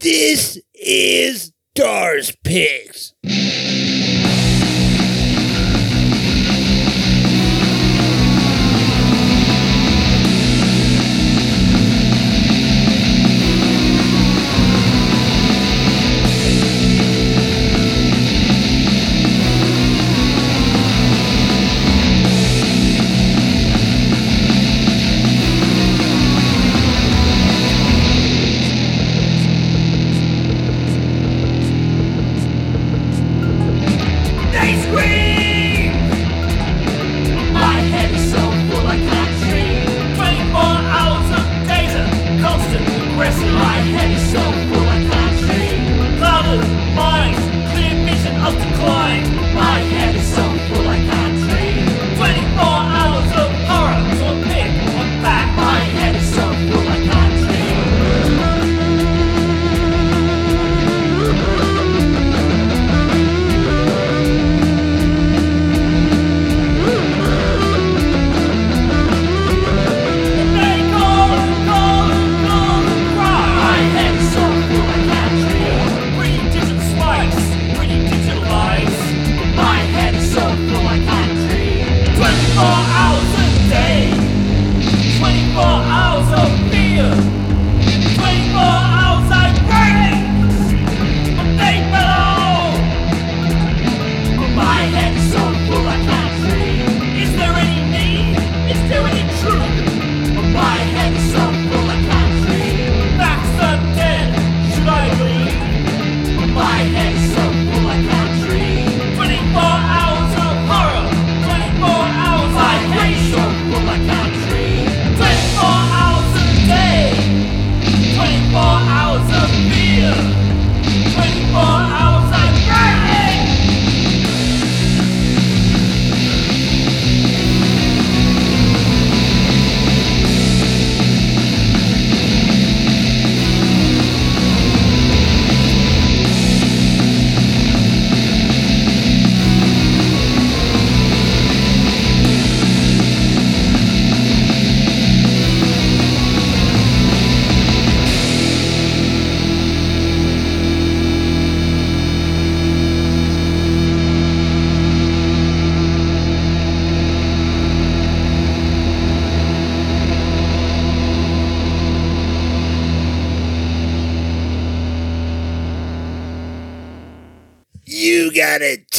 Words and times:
This 0.00 0.58
is 0.72 1.52
Dar's 1.74 2.34
Picks. 2.42 2.89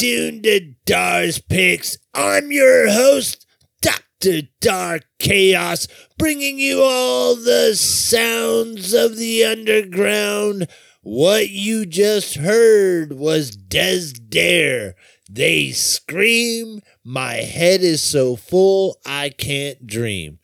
Tuned 0.02 0.42
to 0.42 0.74
Dar's 0.84 1.38
Picks. 1.38 1.96
I'm 2.12 2.50
your 2.50 2.90
host, 2.90 3.46
Dr. 3.80 4.48
Dark 4.60 5.04
Chaos, 5.20 5.86
bringing 6.18 6.58
you 6.58 6.82
all 6.82 7.36
the 7.36 7.76
sounds 7.76 8.94
of 8.94 9.16
the 9.16 9.44
underground. 9.44 10.66
What 11.02 11.50
you 11.50 11.86
just 11.86 12.34
heard 12.34 13.12
was 13.12 13.52
Des 13.52 14.08
Dare. 14.28 14.96
They 15.30 15.70
scream, 15.70 16.80
My 17.04 17.34
head 17.34 17.82
is 17.82 18.02
so 18.02 18.34
full 18.34 18.96
I 19.06 19.28
can't 19.28 19.86
dream. 19.86 20.40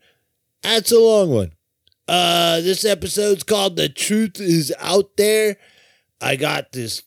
That's 0.62 0.92
a 0.92 1.00
long 1.00 1.30
one. 1.30 1.50
Uh, 2.06 2.60
this 2.60 2.84
episode's 2.84 3.42
called 3.42 3.74
The 3.74 3.88
Truth 3.88 4.38
is 4.41 4.72
Out 4.78 5.16
There. 5.16 5.56
I 6.20 6.36
got 6.36 6.70
this 6.70 7.02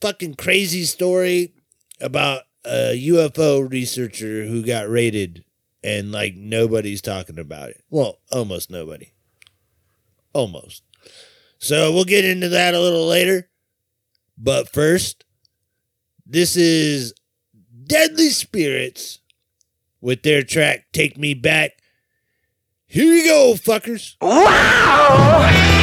fucking 0.00 0.36
crazy 0.36 0.84
story 0.84 1.52
about 2.00 2.42
a 2.64 3.00
UFO 3.08 3.70
researcher 3.70 4.44
who 4.44 4.64
got 4.64 4.88
raided 4.88 5.44
and 5.84 6.10
like 6.10 6.34
nobody's 6.34 7.00
talking 7.00 7.38
about 7.38 7.70
it. 7.70 7.82
Well, 7.90 8.18
almost 8.32 8.70
nobody. 8.70 9.12
Almost. 10.32 10.82
So 11.58 11.92
we'll 11.92 12.04
get 12.04 12.24
into 12.24 12.48
that 12.50 12.74
a 12.74 12.80
little 12.80 13.06
later. 13.06 13.48
But 14.36 14.68
first, 14.68 15.24
this 16.26 16.56
is 16.56 17.14
Deadly 17.84 18.30
Spirits 18.30 19.20
with 20.00 20.22
their 20.22 20.42
track 20.42 20.86
Take 20.92 21.16
Me 21.16 21.34
Back. 21.34 21.78
Here 22.86 23.12
you 23.12 23.24
go, 23.24 23.54
fuckers. 23.54 24.16
Whoa, 24.20 25.75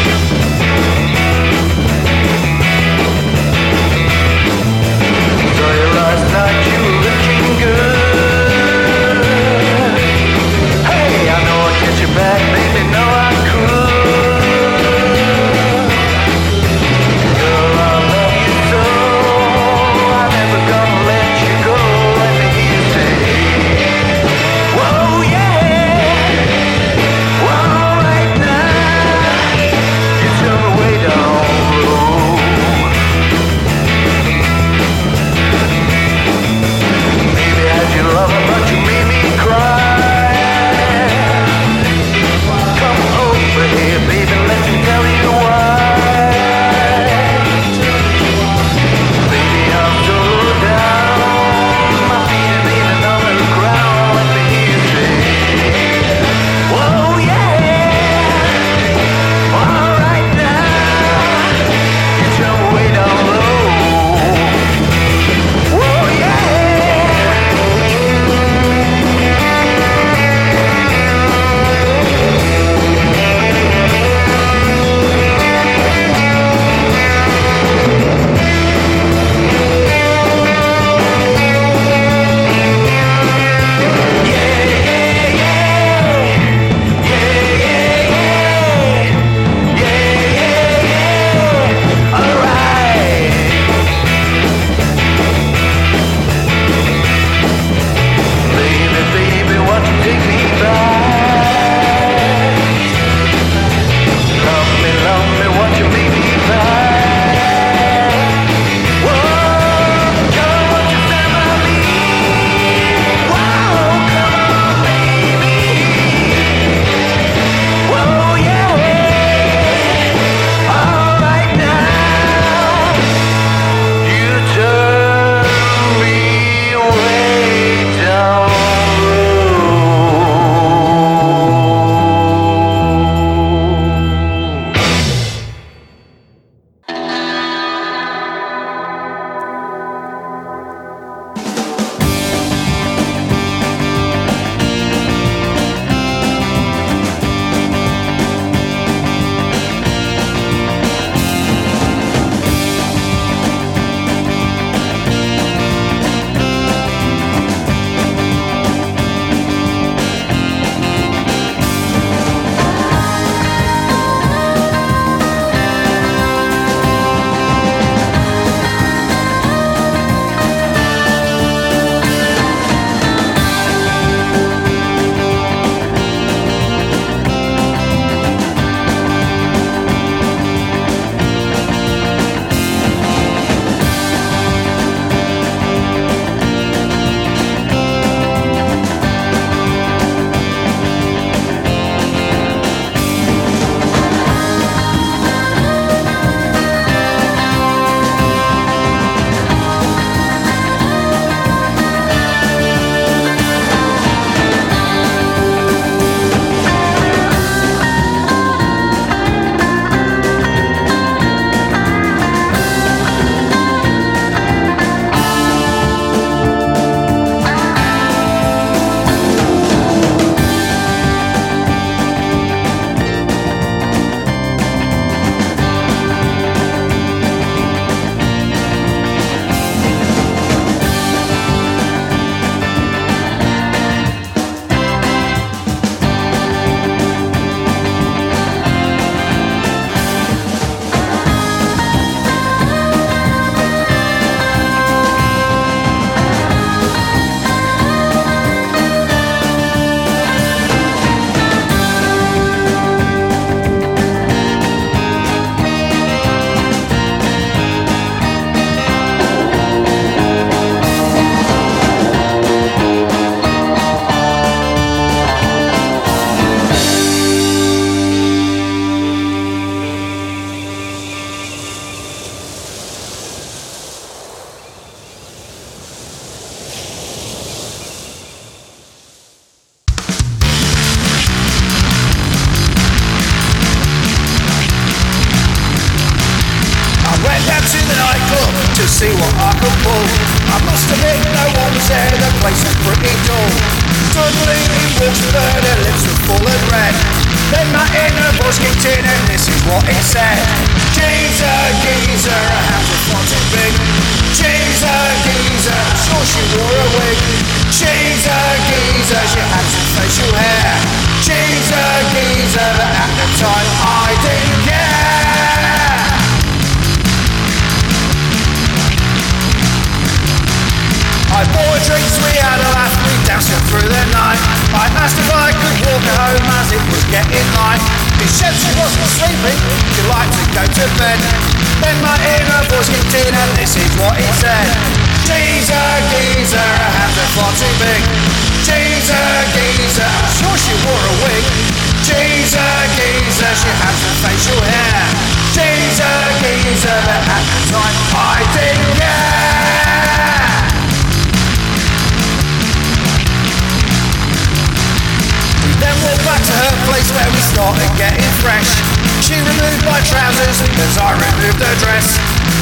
started 357.51 357.91
getting 357.99 358.31
fresh. 358.39 358.71
She 359.19 359.35
removed 359.35 359.83
my 359.83 359.99
trousers 360.07 360.57
as 360.63 360.93
I 360.95 361.11
removed 361.11 361.59
her 361.59 361.75
dress. 361.83 362.07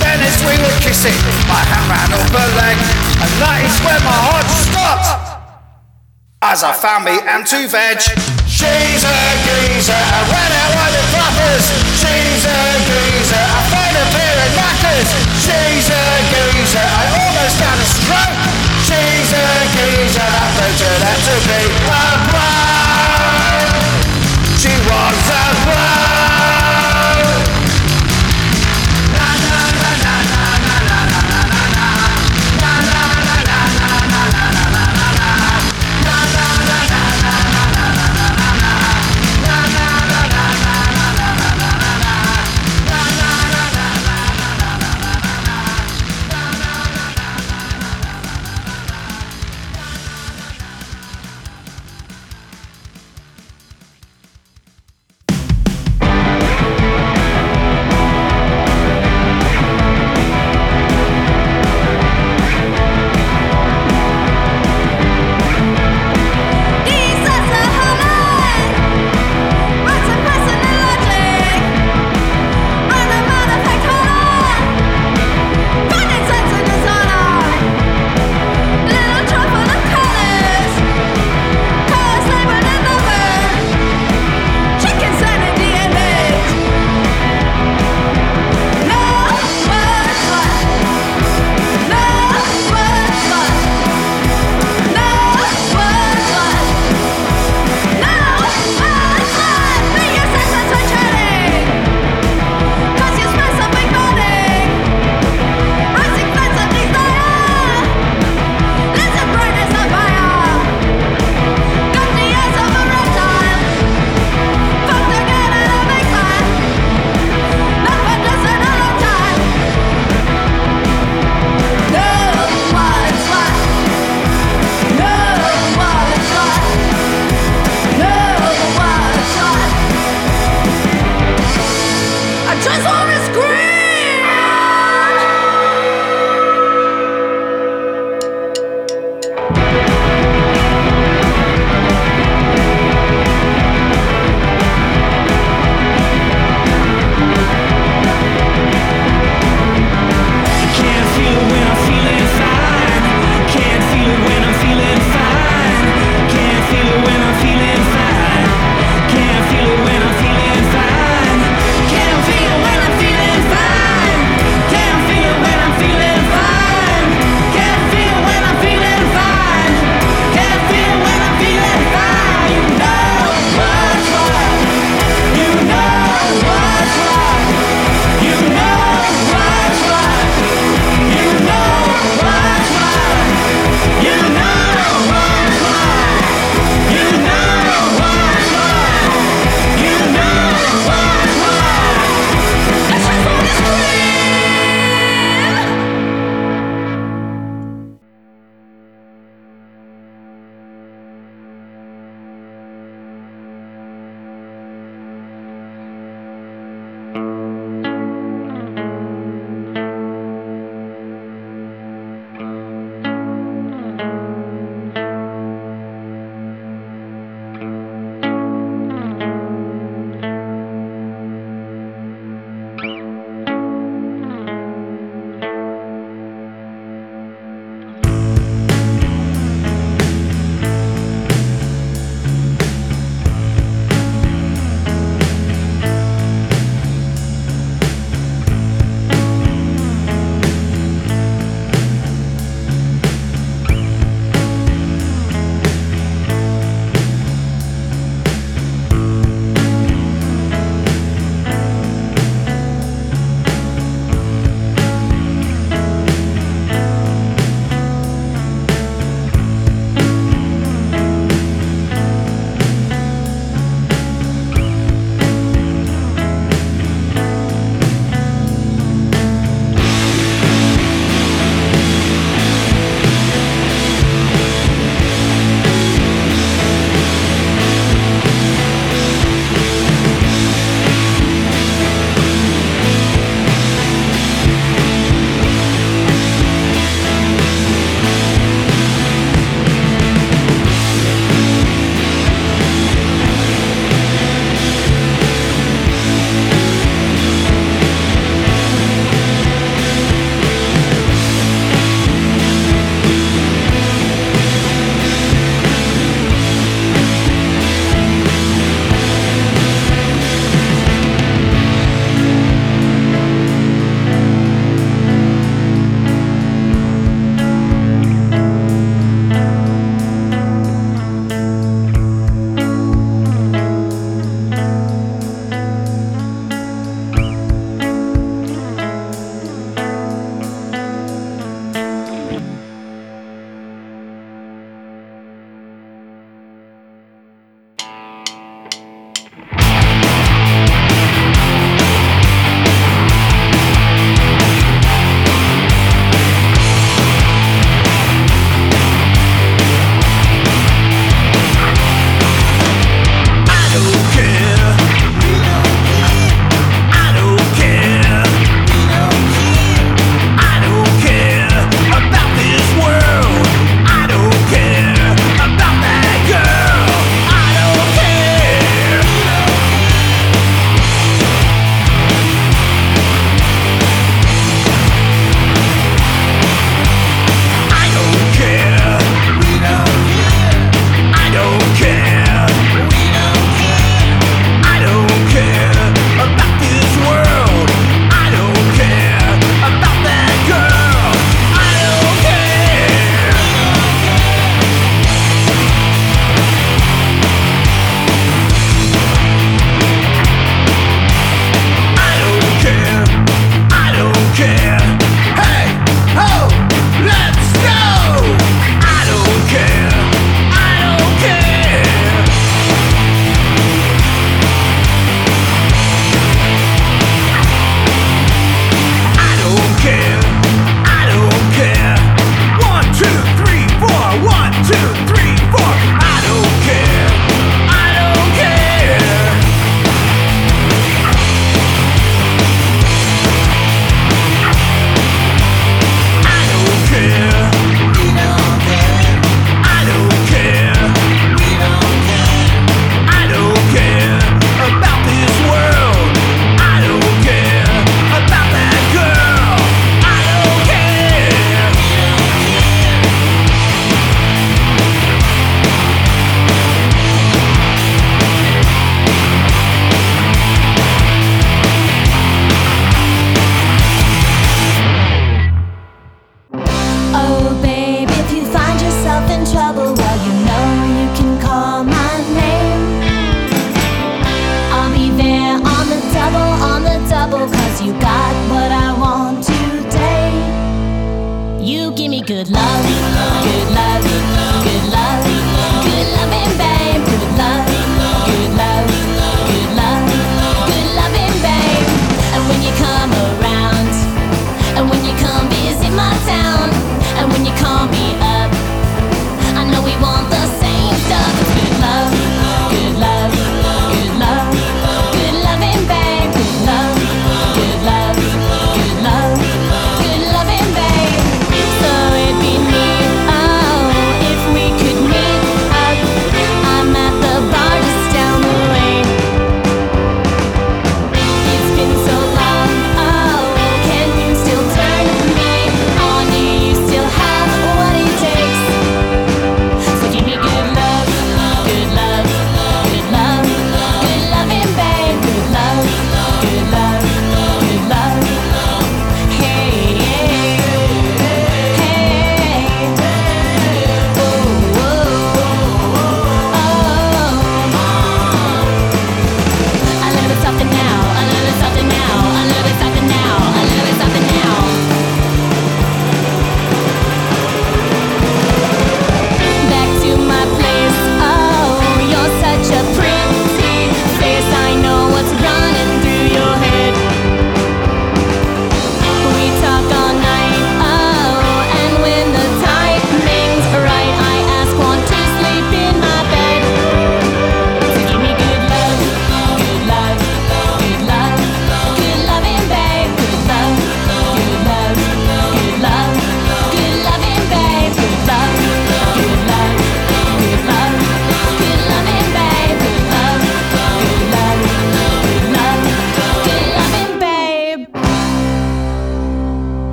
Then 0.00 0.20
as 0.20 0.36
we 0.44 0.52
were 0.60 0.76
kissing, 0.84 1.16
my 1.48 1.60
hand 1.64 1.88
ran 1.88 2.10
up 2.12 2.28
her 2.28 2.50
leg, 2.60 2.76
and 3.24 3.32
that 3.40 3.64
is 3.64 3.76
where 3.80 4.00
my 4.04 4.18
heart 4.28 4.48
stopped. 4.68 5.08
As 6.44 6.60
I 6.60 6.72
found 6.76 7.08
me 7.08 7.16
and 7.16 7.48
two 7.48 7.64
veg. 7.68 8.00
She's 8.44 9.02
a 9.04 9.18
geezer, 9.44 9.96
I 9.96 10.20
ran 10.32 10.52
out 10.64 10.76
of 10.76 10.90
the 10.92 11.04
flappers. 11.12 11.66
She's 11.96 12.44
a 12.44 12.60
geezer, 12.88 13.44
I 13.44 13.60
found 13.72 13.94
a 13.96 14.06
pair 14.12 14.36
of 14.44 14.50
knackers. 14.56 15.08
She's 15.40 15.88
a 15.88 16.04
geezer, 16.32 16.84
I 16.84 17.04
almost 17.20 17.56
had 17.60 17.78
a 17.80 17.88
stroke. 17.96 18.40
She's 18.84 19.30
a 19.32 19.48
geezer, 19.76 20.24
that 20.24 20.50
better 20.56 20.94
than 21.00 21.18
to 21.26 21.34
be 21.48 21.60
a 21.68 22.65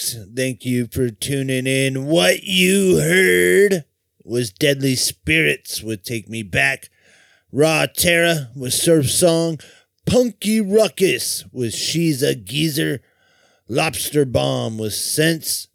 Thank 0.00 0.64
you 0.64 0.86
for 0.86 1.10
tuning 1.10 1.66
in. 1.66 2.06
What 2.06 2.42
you 2.44 2.98
heard 2.98 3.84
was 4.24 4.52
Deadly 4.52 4.96
Spirits 4.96 5.82
would 5.82 6.04
Take 6.04 6.28
Me 6.28 6.42
Back. 6.42 6.90
Raw 7.52 7.86
Terra 7.86 8.50
was 8.56 8.80
Surf 8.80 9.10
Song. 9.10 9.60
Punky 10.06 10.60
Ruckus 10.60 11.44
was 11.52 11.74
She's 11.74 12.22
a 12.22 12.34
Geezer. 12.34 13.00
Lobster 13.68 14.24
Bomb 14.24 14.78
was 14.78 15.02
Sense. 15.02 15.68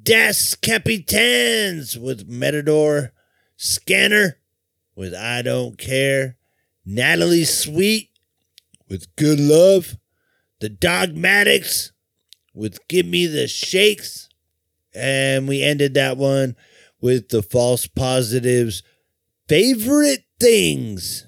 Das 0.00 0.54
Capitans 0.54 1.98
with 1.98 2.30
Metador. 2.30 3.10
Scanner 3.56 4.38
with 4.94 5.14
I 5.14 5.42
Don't 5.42 5.76
Care. 5.76 6.36
Natalie 6.86 7.44
Sweet 7.44 8.10
with 8.88 9.14
Good 9.16 9.40
Love. 9.40 9.98
The 10.60 10.68
Dogmatics 10.68 11.92
with 12.58 12.86
Give 12.88 13.06
Me 13.06 13.26
the 13.26 13.46
Shakes. 13.46 14.28
And 14.94 15.46
we 15.46 15.62
ended 15.62 15.94
that 15.94 16.16
one 16.16 16.56
with 17.00 17.28
the 17.28 17.42
False 17.42 17.86
Positives 17.86 18.82
Favorite 19.48 20.24
Things. 20.40 21.26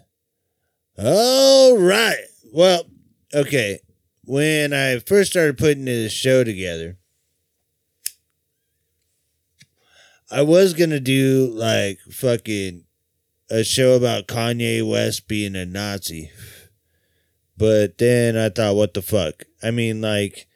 All 0.98 1.78
right. 1.78 2.18
Well, 2.52 2.84
okay. 3.32 3.78
When 4.24 4.72
I 4.72 4.98
first 4.98 5.30
started 5.30 5.56
putting 5.56 5.84
this 5.84 6.12
show 6.12 6.42
together, 6.44 6.98
I 10.30 10.42
was 10.42 10.74
going 10.74 10.90
to 10.90 11.00
do 11.00 11.50
like 11.54 11.98
fucking 12.10 12.84
a 13.50 13.64
show 13.64 13.94
about 13.94 14.28
Kanye 14.28 14.88
West 14.88 15.28
being 15.28 15.56
a 15.56 15.64
Nazi. 15.64 16.30
But 17.56 17.98
then 17.98 18.36
I 18.36 18.48
thought, 18.48 18.76
what 18.76 18.94
the 18.94 19.02
fuck? 19.02 19.44
I 19.62 19.70
mean, 19.70 20.00
like, 20.00 20.46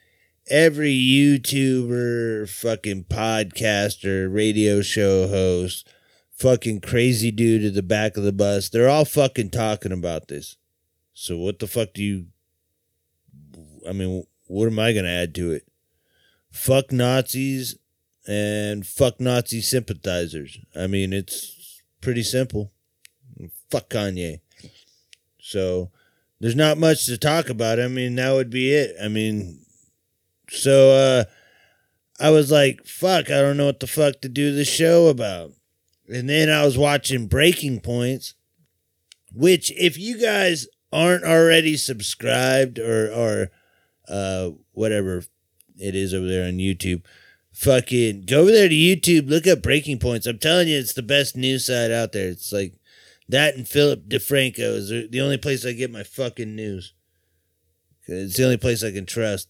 every 0.48 0.92
YouTuber, 0.92 2.48
fucking 2.48 3.04
podcaster, 3.04 4.32
radio 4.32 4.82
show 4.82 5.28
host, 5.28 5.88
fucking 6.32 6.80
crazy 6.80 7.30
dude 7.30 7.64
at 7.64 7.74
the 7.74 7.82
back 7.82 8.16
of 8.16 8.24
the 8.24 8.32
bus, 8.32 8.68
they're 8.68 8.88
all 8.88 9.04
fucking 9.04 9.50
talking 9.50 9.92
about 9.92 10.28
this. 10.28 10.56
So 11.12 11.36
what 11.36 11.58
the 11.58 11.66
fuck 11.66 11.94
do 11.94 12.02
you. 12.02 12.26
I 13.88 13.92
mean, 13.92 14.24
what 14.46 14.66
am 14.66 14.78
I 14.78 14.92
going 14.92 15.04
to 15.04 15.10
add 15.10 15.34
to 15.36 15.52
it? 15.52 15.66
Fuck 16.50 16.92
Nazis 16.92 17.76
and 18.26 18.86
fuck 18.86 19.20
Nazi 19.20 19.60
sympathizers. 19.60 20.58
I 20.74 20.86
mean, 20.86 21.12
it's 21.12 21.82
pretty 22.00 22.22
simple. 22.22 22.72
Fuck 23.70 23.90
Kanye. 23.90 24.40
So 25.38 25.90
there's 26.40 26.56
not 26.56 26.78
much 26.78 27.06
to 27.06 27.18
talk 27.18 27.48
about. 27.48 27.78
I 27.78 27.88
mean, 27.88 28.16
that 28.16 28.32
would 28.32 28.50
be 28.50 28.72
it. 28.72 28.96
I 29.02 29.08
mean, 29.08 29.63
so 30.48 30.90
uh 30.90 31.24
I 32.20 32.30
was 32.30 32.50
like, 32.50 32.86
fuck, 32.86 33.26
I 33.26 33.40
don't 33.40 33.56
know 33.56 33.66
what 33.66 33.80
the 33.80 33.86
fuck 33.86 34.20
to 34.20 34.28
do 34.28 34.54
the 34.54 34.64
show 34.64 35.08
about. 35.08 35.50
And 36.08 36.28
then 36.28 36.48
I 36.48 36.64
was 36.64 36.78
watching 36.78 37.26
Breaking 37.26 37.80
Points, 37.80 38.34
which 39.32 39.72
if 39.72 39.98
you 39.98 40.20
guys 40.20 40.68
aren't 40.92 41.24
already 41.24 41.76
subscribed 41.76 42.78
or 42.78 43.12
or 43.12 43.50
uh 44.08 44.50
whatever 44.72 45.24
it 45.76 45.94
is 45.94 46.14
over 46.14 46.26
there 46.26 46.46
on 46.46 46.58
YouTube, 46.58 47.02
fucking 47.52 48.26
go 48.26 48.42
over 48.42 48.52
there 48.52 48.68
to 48.68 48.74
YouTube, 48.74 49.28
look 49.28 49.46
up 49.46 49.62
Breaking 49.62 49.98
Points. 49.98 50.26
I'm 50.26 50.38
telling 50.38 50.68
you, 50.68 50.78
it's 50.78 50.94
the 50.94 51.02
best 51.02 51.36
news 51.36 51.66
site 51.66 51.90
out 51.90 52.12
there. 52.12 52.28
It's 52.28 52.52
like 52.52 52.74
that 53.28 53.56
and 53.56 53.66
Philip 53.66 54.06
DeFranco 54.08 54.58
is 54.58 54.88
the 55.10 55.20
only 55.20 55.38
place 55.38 55.64
I 55.64 55.72
get 55.72 55.90
my 55.90 56.02
fucking 56.02 56.54
news. 56.54 56.92
It's 58.06 58.36
the 58.36 58.44
only 58.44 58.58
place 58.58 58.84
I 58.84 58.92
can 58.92 59.06
trust. 59.06 59.48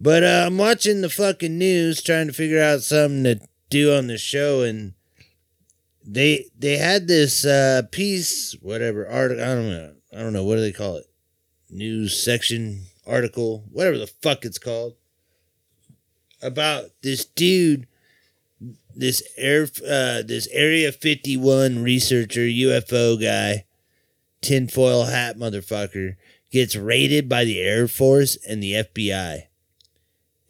But 0.00 0.24
uh, 0.24 0.44
I'm 0.46 0.58
watching 0.58 1.00
the 1.00 1.08
fucking 1.08 1.56
news, 1.56 2.02
trying 2.02 2.26
to 2.26 2.32
figure 2.32 2.62
out 2.62 2.82
something 2.82 3.24
to 3.24 3.40
do 3.70 3.94
on 3.94 4.06
the 4.06 4.18
show, 4.18 4.62
and 4.62 4.94
they 6.04 6.46
they 6.58 6.76
had 6.76 7.06
this 7.06 7.44
uh, 7.44 7.82
piece, 7.90 8.56
whatever 8.60 9.06
article. 9.06 9.42
I 9.42 9.54
don't 9.54 9.70
know. 9.70 9.94
I 10.12 10.18
don't 10.18 10.32
know 10.32 10.44
what 10.44 10.56
do 10.56 10.60
they 10.60 10.72
call 10.72 10.96
it? 10.96 11.06
News 11.70 12.22
section 12.22 12.86
article, 13.06 13.64
whatever 13.70 13.98
the 13.98 14.06
fuck 14.06 14.44
it's 14.44 14.58
called, 14.58 14.94
about 16.42 16.90
this 17.02 17.24
dude 17.24 17.86
this 18.94 19.22
air 19.36 19.64
uh 19.88 20.22
this 20.22 20.46
area 20.52 20.92
51 20.92 21.82
researcher 21.82 22.42
ufo 22.42 23.20
guy 23.20 23.64
tinfoil 24.40 25.06
hat 25.06 25.36
motherfucker 25.36 26.16
gets 26.52 26.76
raided 26.76 27.28
by 27.28 27.44
the 27.44 27.60
air 27.60 27.88
force 27.88 28.38
and 28.48 28.62
the 28.62 28.72
fbi 28.72 29.44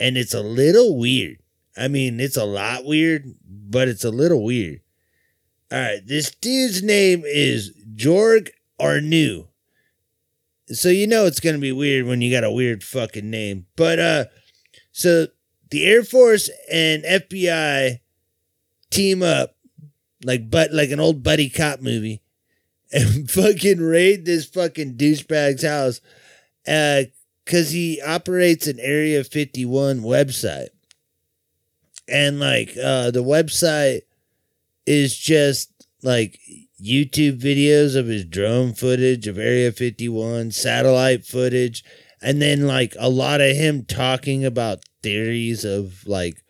and 0.01 0.17
it's 0.17 0.35
a 0.35 0.43
little 0.43 0.99
weird. 0.99 1.39
I 1.77 1.89
mean 1.89 2.21
it's 2.21 2.37
a 2.37 2.45
lot 2.45 2.85
weird 2.85 3.35
but 3.47 3.89
it's 3.89 4.05
a 4.05 4.11
little 4.11 4.45
weird. 4.45 4.81
All 5.73 5.79
right 5.81 6.07
this 6.07 6.35
dude's 6.35 6.83
name 6.83 7.23
is 7.25 7.73
jorg 7.95 8.51
arnu. 8.81 9.49
So 10.69 10.89
you 10.89 11.07
know 11.07 11.27
it's 11.27 11.41
gonna 11.41 11.59
be 11.59 11.73
weird 11.73 12.07
when 12.07 12.21
you 12.21 12.31
got 12.31 12.45
a 12.45 12.51
weird 12.51 12.83
fucking 12.83 13.29
name. 13.29 13.67
But 13.77 13.99
uh 13.99 14.25
so 14.93 15.29
the 15.71 15.85
air 15.85 16.05
force 16.05 16.51
and 16.71 17.03
fbi 17.03 17.99
team 18.91 19.23
up 19.25 19.57
like 20.25 20.49
but 20.49 20.73
like 20.73 20.91
an 20.91 21.01
old 21.01 21.23
buddy 21.23 21.49
cop 21.51 21.81
movie 21.81 22.23
and 22.93 23.29
fucking 23.29 23.81
raid 23.81 24.25
this 24.25 24.47
fucking 24.47 24.95
douchebag's 24.95 25.65
house 25.65 26.01
uh 26.69 27.03
cuz 27.47 27.71
he 27.71 28.01
operates 28.01 28.67
an 28.67 28.79
area 28.81 29.23
51 29.25 30.01
website 30.01 30.69
and 32.09 32.41
like 32.41 32.77
uh 32.83 33.11
the 33.11 33.23
website 33.23 34.03
is 34.87 35.17
just 35.17 35.71
like 36.03 36.39
YouTube 36.83 37.41
videos 37.41 37.97
of 37.97 38.07
his 38.07 38.25
drone 38.25 38.75
footage 38.75 39.27
of 39.27 39.39
area 39.39 39.73
51 39.73 40.51
satellite 40.51 41.25
footage 41.25 41.85
and 42.21 42.41
then 42.41 42.67
like 42.67 42.95
a 42.99 43.09
lot 43.09 43.41
of 43.41 43.57
him 43.57 43.85
talking 43.85 44.45
about 44.45 44.85
theories 45.03 45.65
of 45.65 46.07
like 46.07 46.45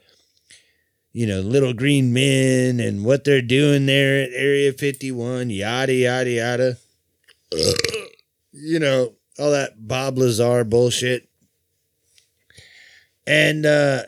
you 1.15 1.29
know, 1.29 1.41
little 1.41 1.73
green 1.73 2.13
men 2.13 2.81
and 2.81 3.05
what 3.05 3.23
they're 3.23 3.41
doing 3.41 3.87
there 3.87 4.25
at 4.25 4.31
Area 4.33 4.73
51, 4.73 5.49
yada, 5.49 5.95
yada, 5.95 6.31
yada. 6.31 6.77
you 8.53 8.81
know, 8.81 9.15
all 9.38 9.51
that 9.51 9.87
Bob 9.88 10.18
Lazar 10.18 10.64
bullshit. 10.64 11.29
And 13.27 13.66
uh 13.66 14.03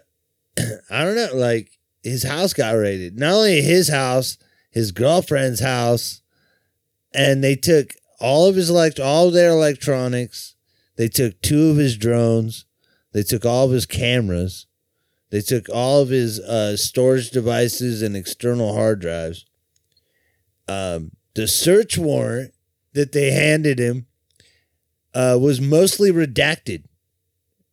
I 0.90 1.04
don't 1.04 1.16
know, 1.16 1.30
like 1.34 1.78
his 2.02 2.22
house 2.22 2.52
got 2.52 2.72
raided. 2.72 3.18
Not 3.18 3.32
only 3.32 3.62
his 3.62 3.88
house, 3.88 4.38
his 4.70 4.92
girlfriend's 4.92 5.60
house, 5.60 6.20
and 7.12 7.42
they 7.42 7.56
took 7.56 7.94
all 8.20 8.46
of 8.48 8.56
his 8.56 8.70
elect 8.70 9.00
all 9.00 9.30
their 9.30 9.50
electronics. 9.50 10.54
They 10.96 11.08
took 11.08 11.40
two 11.42 11.70
of 11.70 11.76
his 11.76 11.96
drones. 11.96 12.64
They 13.12 13.22
took 13.22 13.44
all 13.44 13.66
of 13.66 13.72
his 13.72 13.86
cameras. 13.86 14.66
They 15.30 15.40
took 15.40 15.68
all 15.68 16.02
of 16.02 16.08
his 16.10 16.40
uh, 16.40 16.76
storage 16.76 17.30
devices 17.30 18.02
and 18.02 18.16
external 18.16 18.74
hard 18.74 19.00
drives. 19.00 19.44
Um, 20.68 21.12
the 21.34 21.48
search 21.48 21.98
warrant 21.98 22.52
that 22.92 23.12
they 23.12 23.32
handed 23.32 23.78
him 23.78 24.06
uh, 25.16 25.38
was 25.40 25.60
mostly 25.60 26.12
redacted. 26.12 26.84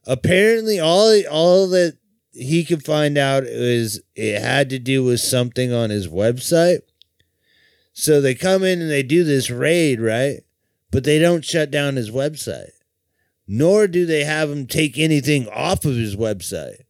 Apparently, 0.06 0.78
all 0.78 1.20
all 1.30 1.66
that 1.68 1.98
he 2.32 2.64
could 2.64 2.84
find 2.84 3.16
out 3.16 3.44
is 3.44 4.02
it 4.14 4.40
had 4.40 4.70
to 4.70 4.78
do 4.78 5.02
with 5.02 5.20
something 5.20 5.72
on 5.72 5.90
his 5.90 6.08
website. 6.08 6.80
So 7.92 8.20
they 8.20 8.34
come 8.34 8.62
in 8.62 8.82
and 8.82 8.90
they 8.90 9.02
do 9.02 9.24
this 9.24 9.50
raid, 9.50 10.00
right? 10.00 10.40
But 10.90 11.04
they 11.04 11.18
don't 11.18 11.44
shut 11.44 11.70
down 11.70 11.96
his 11.96 12.10
website 12.10 12.70
nor 13.46 13.86
do 13.86 14.06
they 14.06 14.24
have 14.24 14.50
him 14.50 14.66
take 14.66 14.98
anything 14.98 15.48
off 15.48 15.84
of 15.84 15.94
his 15.94 16.16
website. 16.16 16.82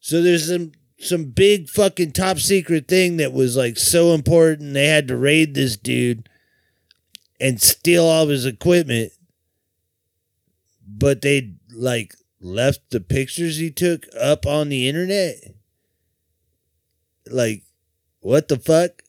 So 0.00 0.22
there's 0.22 0.48
some 0.48 0.72
some 1.00 1.26
big 1.26 1.68
fucking 1.68 2.12
top 2.12 2.38
secret 2.38 2.88
thing 2.88 3.18
that 3.18 3.32
was 3.32 3.56
like 3.56 3.76
so 3.76 4.14
important 4.14 4.74
they 4.74 4.88
had 4.88 5.06
to 5.08 5.16
raid 5.16 5.54
this 5.54 5.76
dude 5.76 6.28
and 7.40 7.60
steal 7.60 8.04
all 8.04 8.24
of 8.24 8.28
his 8.28 8.46
equipment. 8.46 9.12
But 10.86 11.22
they 11.22 11.54
like 11.72 12.14
left 12.40 12.90
the 12.90 13.00
pictures 13.00 13.56
he 13.56 13.70
took 13.70 14.06
up 14.18 14.46
on 14.46 14.68
the 14.68 14.88
internet. 14.88 15.36
Like 17.30 17.64
what 18.20 18.48
the 18.48 18.58
fuck? 18.58 19.02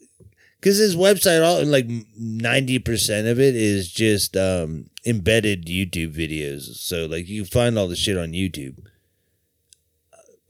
Cuz 0.61 0.77
his 0.77 0.95
website 0.95 1.43
all 1.43 1.63
like 1.65 1.87
90% 1.87 3.31
of 3.31 3.39
it 3.39 3.55
is 3.55 3.89
just 3.89 4.35
um 4.35 4.89
embedded 5.05 5.65
YouTube 5.65 6.13
videos. 6.13 6.75
So 6.75 7.05
like 7.05 7.27
you 7.27 7.45
find 7.45 7.77
all 7.77 7.87
the 7.87 7.95
shit 7.95 8.17
on 8.17 8.33
YouTube. 8.33 8.79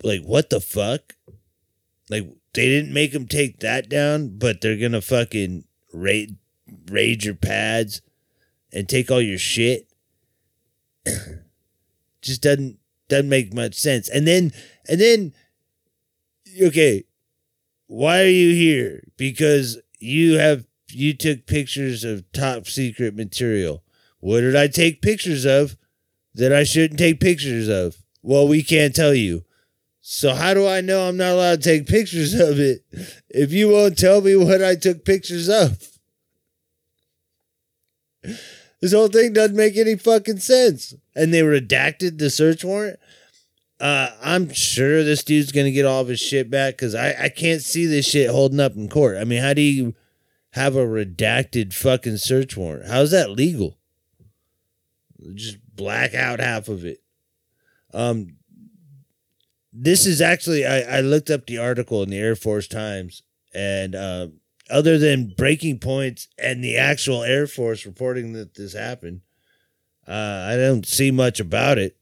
Like 0.04 0.24
what 0.24 0.50
the 0.50 0.60
fuck? 0.60 1.15
Like 2.10 2.28
they 2.54 2.65
didn't 2.68 2.94
make 2.94 3.13
him 3.13 3.28
take 3.28 3.60
that 3.60 3.88
down, 3.88 4.38
but 4.38 4.62
they're 4.62 4.78
gonna 4.78 5.02
fucking 5.02 5.65
raid 5.94 6.38
raid 6.90 7.24
your 7.24 7.36
pads 7.36 8.02
and 8.72 8.88
take 8.88 9.10
all 9.12 9.22
your 9.22 9.38
shit. 9.38 9.88
just 12.22 12.42
doesn't 12.42 12.78
doesn't 13.08 13.30
make 13.30 13.54
much 13.54 13.76
sense. 13.76 14.10
And 14.10 14.28
then 14.28 14.52
and 14.88 15.00
then 15.00 15.34
okay, 16.62 17.06
why 17.88 18.22
are 18.22 18.28
you 18.28 18.54
here? 18.54 19.04
Because 19.18 19.80
you 20.00 20.38
have 20.38 20.66
you 20.92 21.14
took 21.14 21.46
pictures 21.46 22.04
of 22.04 22.32
top 22.32 22.68
secret 22.68 23.16
material. 23.16 23.84
What 24.20 24.42
did 24.42 24.56
I 24.56 24.68
take 24.68 25.02
pictures 25.02 25.46
of 25.46 25.78
that 26.36 26.54
I 26.54 26.64
shouldn't 26.64 27.00
take 27.00 27.20
pictures 27.20 27.68
of? 27.68 27.98
Well, 28.22 28.48
we 28.48 28.64
can't 28.64 28.96
tell 28.96 29.14
you. 29.14 29.46
So 30.02 30.34
how 30.34 30.54
do 30.54 30.68
I 30.68 30.82
know 30.82 31.08
I'm 31.08 31.18
not 31.18 31.34
allowed 31.34 31.62
to 31.62 31.70
take 31.70 31.88
pictures 31.88 32.34
of 32.34 32.60
it 32.60 32.84
if 33.30 33.52
you 33.52 33.70
won't 33.70 33.98
tell 33.98 34.22
me 34.22 34.36
what 34.36 34.64
I 34.64 34.76
took 34.76 35.06
pictures 35.06 35.48
of? 35.50 35.99
This 38.82 38.94
whole 38.94 39.08
thing 39.08 39.34
doesn't 39.34 39.56
make 39.56 39.78
any 39.78 39.96
fucking 39.96 40.40
sense. 40.40 40.94
And 41.16 41.34
they 41.34 41.42
redacted 41.42 42.18
the 42.18 42.30
search 42.30 42.64
warrant. 42.64 43.00
Uh, 43.80 44.10
I'm 44.22 44.54
sure 44.54 45.04
this 45.04 45.24
dude's 45.24 45.52
gonna 45.52 45.72
get 45.72 45.86
all 45.86 46.02
of 46.02 46.10
his 46.10 46.20
shit 46.20 46.50
back 46.50 46.74
because 46.74 46.96
I, 46.96 47.16
I 47.24 47.30
can't 47.30 47.62
see 47.62 47.86
this 47.86 48.06
shit 48.06 48.30
holding 48.30 48.60
up 48.60 48.76
in 48.76 48.90
court. 48.90 49.18
I 49.18 49.24
mean, 49.24 49.42
how 49.42 49.54
do 49.54 49.62
you 49.62 49.96
have 50.52 50.76
a 50.76 50.86
redacted 50.86 51.74
fucking 51.74 52.18
search 52.18 52.58
warrant? 52.58 52.90
How's 52.90 53.12
that 53.12 53.32
legal? 53.32 53.78
Just 55.34 55.58
black 55.76 56.14
out 56.14 56.40
half 56.40 56.68
of 56.68 56.84
it. 56.84 57.02
Um, 57.94 58.36
this 59.72 60.06
is 60.06 60.22
actually 60.22 60.66
I, 60.66 60.98
I 60.98 61.02
looked 61.02 61.30
up 61.30 61.46
the 61.46 61.58
article 61.58 62.04
in 62.04 62.10
the 62.10 62.18
Air 62.18 62.36
Force 62.36 62.68
Times, 62.68 63.24
and 63.54 63.96
uh, 63.96 64.28
other 64.70 64.98
than 64.98 65.34
breaking 65.38 65.80
points 65.80 66.28
and 66.38 66.64
the 66.64 66.78
actual 66.78 67.24
Air 67.24 67.48
Force 67.48 67.86
reporting 67.86 68.34
that 68.34 68.56
this 68.56 68.74
happened, 68.74 69.22
uh, 70.08 70.48
I 70.50 70.58
don't 70.58 70.86
see 70.86 71.12
much 71.12 71.40
about 71.40 71.78
it. 71.78 71.98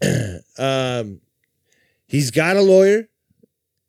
um, 0.58 1.20
he's 2.06 2.30
got 2.30 2.56
a 2.56 2.62
lawyer, 2.62 3.08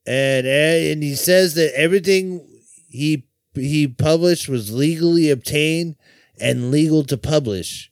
and 0.05 0.45
and 0.45 1.03
he 1.03 1.15
says 1.15 1.55
that 1.55 1.77
everything 1.79 2.47
he 2.89 3.25
he 3.53 3.87
published 3.87 4.49
was 4.49 4.73
legally 4.73 5.29
obtained 5.29 5.95
and 6.39 6.71
legal 6.71 7.03
to 7.05 7.17
publish. 7.17 7.91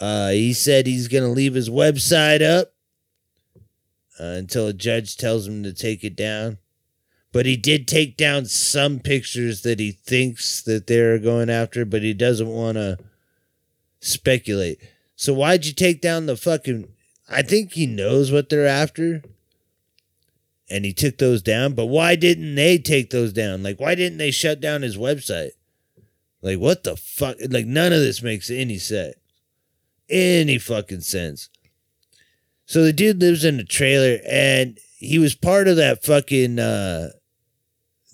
Uh, 0.00 0.30
he 0.30 0.52
said 0.52 0.86
he's 0.86 1.08
going 1.08 1.22
to 1.22 1.30
leave 1.30 1.54
his 1.54 1.70
website 1.70 2.42
up 2.42 2.72
uh, 4.18 4.24
until 4.24 4.66
a 4.66 4.72
judge 4.72 5.16
tells 5.16 5.46
him 5.46 5.62
to 5.62 5.72
take 5.72 6.02
it 6.02 6.16
down. 6.16 6.58
But 7.34 7.46
he 7.46 7.56
did 7.56 7.88
take 7.88 8.16
down 8.16 8.44
some 8.44 9.00
pictures 9.00 9.62
that 9.62 9.80
he 9.80 9.90
thinks 9.90 10.62
that 10.62 10.86
they're 10.86 11.18
going 11.18 11.50
after, 11.50 11.84
but 11.84 12.02
he 12.02 12.14
doesn't 12.14 12.46
want 12.46 12.76
to 12.76 12.96
speculate. 13.98 14.78
So 15.16 15.34
why'd 15.34 15.66
you 15.66 15.72
take 15.72 16.00
down 16.00 16.26
the 16.26 16.36
fucking? 16.36 16.86
I 17.28 17.42
think 17.42 17.72
he 17.72 17.88
knows 17.88 18.30
what 18.30 18.50
they're 18.50 18.68
after, 18.68 19.20
and 20.70 20.84
he 20.84 20.92
took 20.92 21.18
those 21.18 21.42
down. 21.42 21.74
But 21.74 21.86
why 21.86 22.14
didn't 22.14 22.54
they 22.54 22.78
take 22.78 23.10
those 23.10 23.32
down? 23.32 23.64
Like, 23.64 23.80
why 23.80 23.96
didn't 23.96 24.18
they 24.18 24.30
shut 24.30 24.60
down 24.60 24.82
his 24.82 24.96
website? 24.96 25.54
Like, 26.40 26.60
what 26.60 26.84
the 26.84 26.96
fuck? 26.96 27.38
Like, 27.50 27.66
none 27.66 27.92
of 27.92 27.98
this 27.98 28.22
makes 28.22 28.48
any 28.48 28.78
sense. 28.78 29.16
Any 30.08 30.58
fucking 30.58 31.00
sense. 31.00 31.48
So 32.64 32.84
the 32.84 32.92
dude 32.92 33.20
lives 33.20 33.44
in 33.44 33.58
a 33.58 33.64
trailer, 33.64 34.20
and 34.24 34.78
he 34.98 35.18
was 35.18 35.34
part 35.34 35.66
of 35.66 35.74
that 35.76 36.04
fucking 36.04 36.60
uh, 36.60 37.08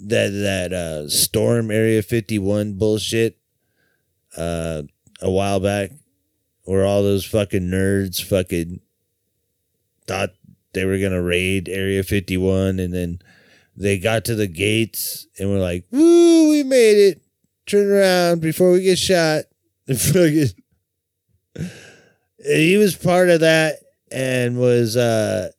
that 0.06 0.30
that 0.30 0.72
uh, 0.72 1.08
storm 1.08 1.70
Area 1.70 2.02
Fifty 2.02 2.38
One 2.38 2.74
bullshit 2.74 3.38
uh, 4.36 4.82
a 5.20 5.30
while 5.30 5.60
back, 5.60 5.90
where 6.64 6.84
all 6.84 7.02
those 7.02 7.24
fucking 7.24 7.62
nerds 7.70 8.22
fucking 8.22 8.80
thought 10.06 10.30
they 10.72 10.84
were 10.84 10.98
gonna 10.98 11.22
raid 11.22 11.68
Area 11.68 12.02
Fifty 12.02 12.36
One, 12.36 12.78
and 12.78 12.92
then 12.94 13.20
they 13.76 13.98
got 13.98 14.24
to 14.26 14.34
the 14.34 14.46
gates 14.46 15.26
and 15.38 15.50
were 15.50 15.58
like, 15.58 15.84
"Woo, 15.90 16.50
we 16.50 16.62
made 16.62 16.96
it! 16.98 17.22
Turn 17.66 17.90
around 17.90 18.40
before 18.40 18.72
we 18.72 18.82
get 18.82 18.98
shot." 18.98 19.44
Fucking- 19.86 20.48
he 22.44 22.76
was 22.76 22.96
part 22.96 23.28
of 23.28 23.40
that 23.40 23.76
and 24.10 24.58
was 24.58 24.96
uh 24.96 25.50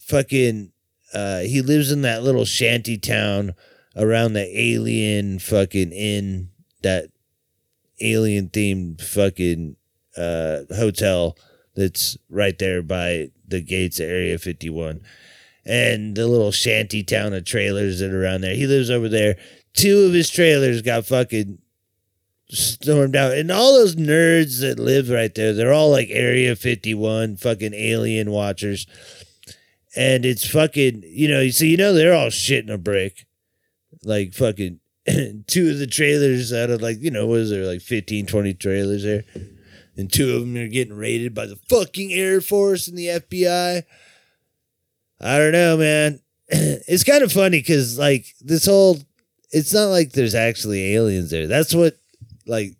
fucking 0.00 0.72
uh 1.16 1.40
he 1.40 1.62
lives 1.62 1.90
in 1.90 2.02
that 2.02 2.22
little 2.22 2.44
shanty 2.44 2.98
town 2.98 3.54
around 3.96 4.34
the 4.34 4.60
alien 4.60 5.38
fucking 5.38 5.90
inn 5.92 6.50
that 6.82 7.06
alien 8.00 8.48
themed 8.48 9.00
fucking 9.00 9.76
uh 10.16 10.60
hotel 10.76 11.36
that's 11.74 12.18
right 12.28 12.58
there 12.58 12.82
by 12.82 13.30
the 13.48 13.62
gates 13.62 13.98
of 13.98 14.08
area 14.08 14.38
51 14.38 15.00
and 15.64 16.14
the 16.14 16.26
little 16.26 16.52
shanty 16.52 17.02
town 17.02 17.32
of 17.32 17.44
trailers 17.44 18.00
that 18.00 18.12
are 18.12 18.22
around 18.22 18.42
there 18.42 18.54
he 18.54 18.66
lives 18.66 18.90
over 18.90 19.08
there 19.08 19.36
two 19.72 20.00
of 20.00 20.12
his 20.12 20.28
trailers 20.28 20.82
got 20.82 21.06
fucking 21.06 21.58
stormed 22.48 23.16
out. 23.16 23.32
And 23.32 23.50
all 23.50 23.72
those 23.74 23.96
nerds 23.96 24.60
that 24.60 24.78
live 24.78 25.10
right 25.10 25.34
there, 25.34 25.52
they're 25.52 25.72
all 25.72 25.90
like 25.90 26.08
Area 26.10 26.56
51 26.56 27.36
fucking 27.36 27.74
alien 27.74 28.30
watchers. 28.30 28.86
And 29.96 30.26
it's 30.26 30.46
fucking, 30.46 31.02
you 31.06 31.28
know, 31.28 31.48
so 31.48 31.64
you 31.64 31.76
know 31.76 31.92
they're 31.92 32.14
all 32.14 32.28
shitting 32.28 32.72
a 32.72 32.78
brick. 32.78 33.26
Like 34.04 34.34
fucking 34.34 34.80
two 35.46 35.70
of 35.70 35.78
the 35.78 35.86
trailers 35.86 36.52
out 36.52 36.70
of 36.70 36.82
like, 36.82 36.98
you 37.00 37.10
know, 37.10 37.26
what 37.26 37.40
is 37.40 37.50
there, 37.50 37.64
like 37.64 37.80
15, 37.80 38.26
20 38.26 38.54
trailers 38.54 39.02
there? 39.04 39.24
And 39.96 40.12
two 40.12 40.34
of 40.34 40.40
them 40.40 40.56
are 40.56 40.68
getting 40.68 40.94
raided 40.94 41.34
by 41.34 41.46
the 41.46 41.56
fucking 41.70 42.12
Air 42.12 42.40
Force 42.42 42.86
and 42.86 42.98
the 42.98 43.06
FBI. 43.06 43.82
I 45.20 45.38
don't 45.38 45.52
know, 45.52 45.76
man. 45.76 46.20
It's 46.88 47.02
kind 47.02 47.24
of 47.24 47.32
funny 47.32 47.58
because, 47.58 47.98
like, 47.98 48.26
this 48.40 48.66
whole, 48.66 48.98
it's 49.50 49.74
not 49.74 49.86
like 49.86 50.12
there's 50.12 50.36
actually 50.36 50.94
aliens 50.94 51.30
there. 51.30 51.48
That's 51.48 51.74
what 51.74 51.96
like 52.46 52.76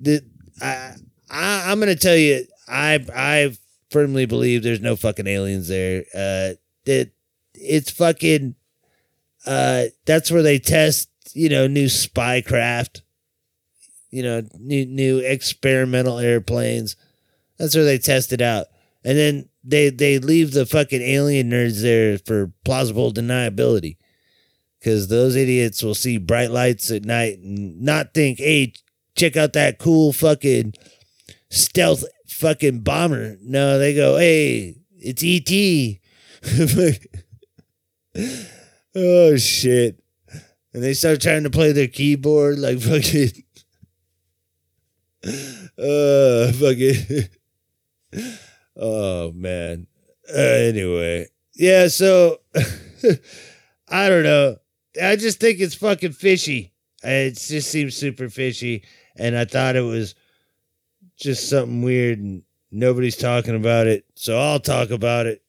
the 0.00 0.22
I, 0.60 0.94
I 1.30 1.70
I'm 1.70 1.80
gonna 1.80 1.94
tell 1.96 2.16
you 2.16 2.44
I 2.68 3.04
I 3.14 3.56
firmly 3.90 4.26
believe 4.26 4.62
there's 4.62 4.80
no 4.80 4.96
fucking 4.96 5.26
aliens 5.26 5.68
there. 5.68 6.04
Uh, 6.14 6.54
that 6.84 7.10
it's 7.54 7.90
fucking 7.90 8.54
uh 9.46 9.84
that's 10.04 10.30
where 10.30 10.42
they 10.42 10.58
test 10.58 11.08
you 11.34 11.48
know 11.48 11.66
new 11.66 11.88
spy 11.88 12.40
craft, 12.40 13.02
you 14.10 14.22
know 14.22 14.42
new 14.58 14.86
new 14.86 15.18
experimental 15.18 16.18
airplanes. 16.18 16.96
That's 17.58 17.74
where 17.74 17.84
they 17.84 17.98
test 17.98 18.32
it 18.32 18.40
out, 18.40 18.66
and 19.04 19.18
then 19.18 19.48
they 19.64 19.90
they 19.90 20.18
leave 20.18 20.52
the 20.52 20.66
fucking 20.66 21.02
alien 21.02 21.50
nerds 21.50 21.82
there 21.82 22.18
for 22.18 22.52
plausible 22.64 23.12
deniability 23.12 23.96
because 24.78 25.08
those 25.08 25.36
idiots 25.36 25.82
will 25.82 25.94
see 25.94 26.18
bright 26.18 26.50
lights 26.50 26.90
at 26.90 27.04
night 27.04 27.38
and 27.38 27.80
not 27.80 28.14
think, 28.14 28.38
hey, 28.38 28.72
check 29.16 29.36
out 29.36 29.52
that 29.52 29.78
cool 29.78 30.12
fucking 30.12 30.72
stealth 31.50 32.04
fucking 32.38 32.80
bomber. 32.80 33.36
No, 33.42 33.78
they 33.78 33.94
go, 33.94 34.16
hey, 34.16 34.76
it's 34.96 35.22
ET. 35.24 35.50
oh 38.94 39.36
shit. 39.36 40.00
And 40.72 40.82
they 40.82 40.94
start 40.94 41.20
trying 41.20 41.42
to 41.42 41.50
play 41.50 41.72
their 41.72 41.88
keyboard 41.88 42.58
like 42.58 42.80
fucking 42.82 43.44
uh 45.76 46.52
fucking 46.52 47.28
oh 48.76 49.32
man. 49.32 49.86
Uh, 50.32 50.38
anyway. 50.38 51.26
Yeah, 51.54 51.88
so 51.88 52.38
I 53.88 54.08
don't 54.08 54.22
know. 54.22 54.56
I 55.02 55.16
just 55.16 55.40
think 55.40 55.58
it's 55.58 55.74
fucking 55.74 56.12
fishy. 56.12 56.72
It 57.02 57.36
just 57.36 57.70
seems 57.70 57.96
super 57.96 58.28
fishy, 58.28 58.84
and 59.16 59.36
I 59.36 59.44
thought 59.44 59.76
it 59.76 59.82
was 59.82 60.14
just 61.18 61.48
something 61.48 61.82
weird, 61.82 62.18
and 62.18 62.42
nobody's 62.70 63.16
talking 63.16 63.56
about 63.56 63.86
it, 63.86 64.04
so 64.14 64.38
I'll 64.38 64.60
talk 64.60 64.90
about 64.90 65.26
it. 65.26 65.42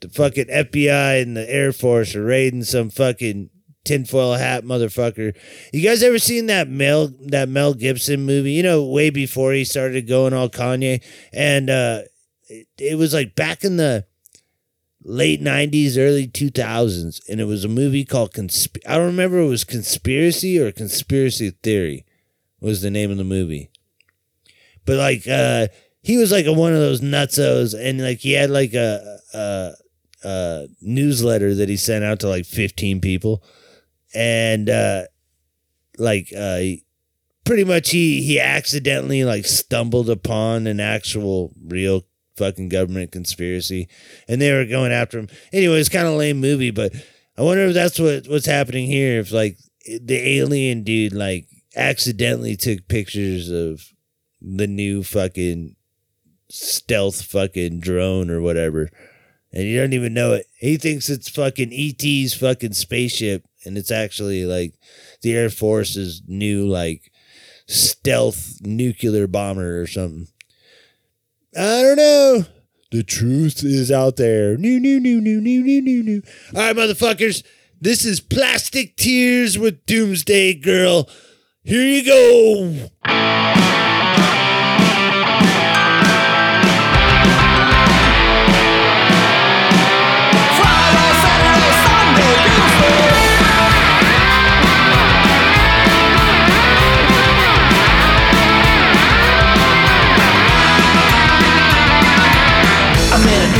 The 0.00 0.08
fucking 0.08 0.46
FBI 0.46 1.22
and 1.22 1.36
the 1.36 1.52
Air 1.52 1.72
Force 1.72 2.14
are 2.14 2.24
raiding 2.24 2.64
some 2.64 2.88
fucking 2.88 3.50
tinfoil 3.84 4.34
hat 4.34 4.64
motherfucker. 4.64 5.36
You 5.72 5.82
guys 5.82 6.02
ever 6.02 6.18
seen 6.18 6.46
that 6.46 6.68
Mel 6.68 7.12
that 7.26 7.48
Mel 7.48 7.74
Gibson 7.74 8.24
movie? 8.24 8.52
You 8.52 8.62
know, 8.62 8.84
way 8.84 9.10
before 9.10 9.52
he 9.52 9.64
started 9.64 10.08
going 10.08 10.32
all 10.32 10.48
Kanye, 10.48 11.02
and 11.32 11.68
uh, 11.68 12.02
it, 12.48 12.66
it 12.78 12.98
was 12.98 13.12
like 13.12 13.34
back 13.34 13.64
in 13.64 13.76
the 13.76 14.06
late 15.02 15.40
90s 15.40 15.96
early 15.96 16.28
2000s 16.28 17.20
and 17.26 17.40
it 17.40 17.44
was 17.44 17.64
a 17.64 17.68
movie 17.68 18.04
called 18.04 18.34
Consp- 18.34 18.86
i 18.86 18.96
don't 18.96 19.06
remember 19.06 19.38
it 19.38 19.48
was 19.48 19.64
conspiracy 19.64 20.58
or 20.58 20.70
conspiracy 20.70 21.50
theory 21.62 22.04
was 22.60 22.82
the 22.82 22.90
name 22.90 23.10
of 23.10 23.16
the 23.16 23.24
movie 23.24 23.69
but 24.86 24.96
like 24.96 25.26
uh 25.28 25.66
he 26.02 26.16
was 26.16 26.32
like 26.32 26.46
a, 26.46 26.52
one 26.52 26.72
of 26.72 26.80
those 26.80 27.00
nutsos 27.00 27.78
and 27.78 28.00
like 28.00 28.18
he 28.18 28.32
had 28.32 28.48
like 28.48 28.72
a, 28.72 29.18
a, 29.34 29.72
a 30.24 30.66
newsletter 30.80 31.54
that 31.54 31.68
he 31.68 31.76
sent 31.76 32.04
out 32.04 32.20
to 32.20 32.28
like 32.28 32.46
15 32.46 33.00
people 33.00 33.42
and 34.14 34.70
uh 34.70 35.02
like 35.98 36.32
uh 36.36 36.60
pretty 37.44 37.64
much 37.64 37.90
he 37.90 38.22
he 38.22 38.40
accidentally 38.40 39.24
like 39.24 39.44
stumbled 39.44 40.08
upon 40.08 40.66
an 40.66 40.80
actual 40.80 41.52
real 41.66 42.04
fucking 42.40 42.70
government 42.70 43.12
conspiracy, 43.12 43.88
and 44.26 44.40
they 44.40 44.52
were 44.52 44.64
going 44.64 44.92
after 44.92 45.18
him. 45.18 45.28
Anyway, 45.52 45.78
it's 45.78 45.88
kind 45.88 46.08
of 46.08 46.14
lame 46.14 46.40
movie, 46.40 46.70
but 46.70 46.92
I 47.36 47.42
wonder 47.42 47.64
if 47.66 47.74
that's 47.74 47.98
what 47.98 48.26
what's 48.26 48.46
happening 48.46 48.86
here. 48.86 49.20
If 49.20 49.30
like 49.30 49.58
the 49.86 50.38
alien 50.38 50.82
dude 50.82 51.12
like 51.12 51.46
accidentally 51.76 52.56
took 52.56 52.88
pictures 52.88 53.50
of 53.50 53.82
the 54.40 54.66
new 54.66 55.02
fucking 55.02 55.76
stealth 56.48 57.22
fucking 57.22 57.80
drone 57.80 58.30
or 58.30 58.40
whatever. 58.40 58.90
And 59.52 59.64
he 59.64 59.76
doesn't 59.76 59.92
even 59.92 60.14
know 60.14 60.34
it. 60.34 60.46
He 60.58 60.76
thinks 60.76 61.08
it's 61.08 61.28
fucking 61.28 61.72
ET's 61.72 62.34
fucking 62.34 62.74
spaceship, 62.74 63.44
and 63.64 63.76
it's 63.76 63.90
actually 63.90 64.44
like 64.44 64.74
the 65.22 65.36
Air 65.36 65.50
Force's 65.50 66.22
new 66.26 66.66
like 66.66 67.10
stealth 67.66 68.58
nuclear 68.62 69.26
bomber 69.26 69.80
or 69.80 69.86
something. 69.86 70.28
I 71.56 71.82
don't 71.82 71.96
know. 71.96 72.44
The 72.92 73.02
truth 73.02 73.64
is 73.64 73.90
out 73.90 74.16
there. 74.16 74.56
New, 74.56 74.80
new, 74.80 75.00
new, 75.00 75.20
new, 75.20 75.40
new, 75.40 75.62
new, 75.62 75.80
new, 75.80 76.02
new. 76.02 76.22
All 76.54 76.62
right, 76.62 76.76
motherfuckers. 76.76 77.44
This 77.80 78.04
is 78.04 78.20
Plastic 78.20 78.96
Tears 78.96 79.58
with 79.58 79.86
Doomsday 79.86 80.54
Girl. 80.54 81.08
Here 81.62 81.84
you 81.84 82.04
go. 82.04 83.39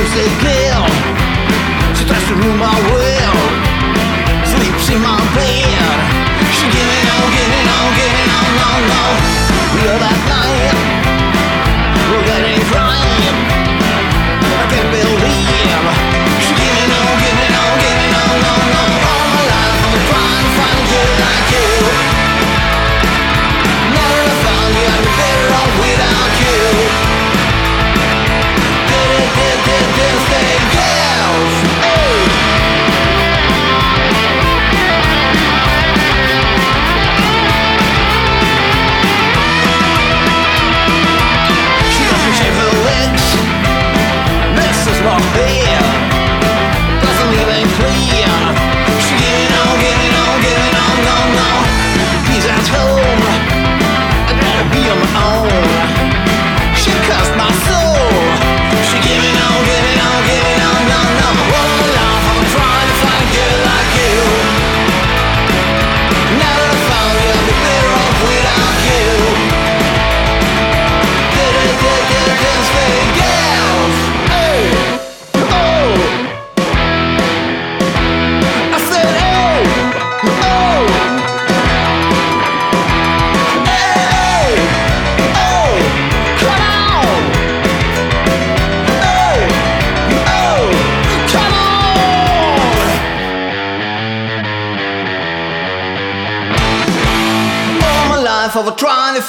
A 0.01 0.29
girl. 0.41 0.87
She 1.95 2.05
tries 2.07 2.27
to 2.29 2.35
rule 2.35 2.57
my 2.57 2.75
world. 2.91 3.53
Sleeps 4.49 4.89
in 4.89 5.03
my 5.03 5.21
bed. 5.37 5.99
She 6.57 6.67
giving 6.73 7.07
on, 7.15 7.27
giving 7.37 7.69
on, 7.69 7.89
giving 8.01 8.31
on, 8.39 8.51
no, 8.61 8.71
no. 8.89 9.05
Are 9.93 9.99
that 10.01 10.19
night. 10.27 11.00
Be 54.73 54.83
on 54.89 54.99
my 54.99 55.13
own. 55.35 56.75
She 56.75 56.93
cussed 57.09 57.35
my 57.37 57.51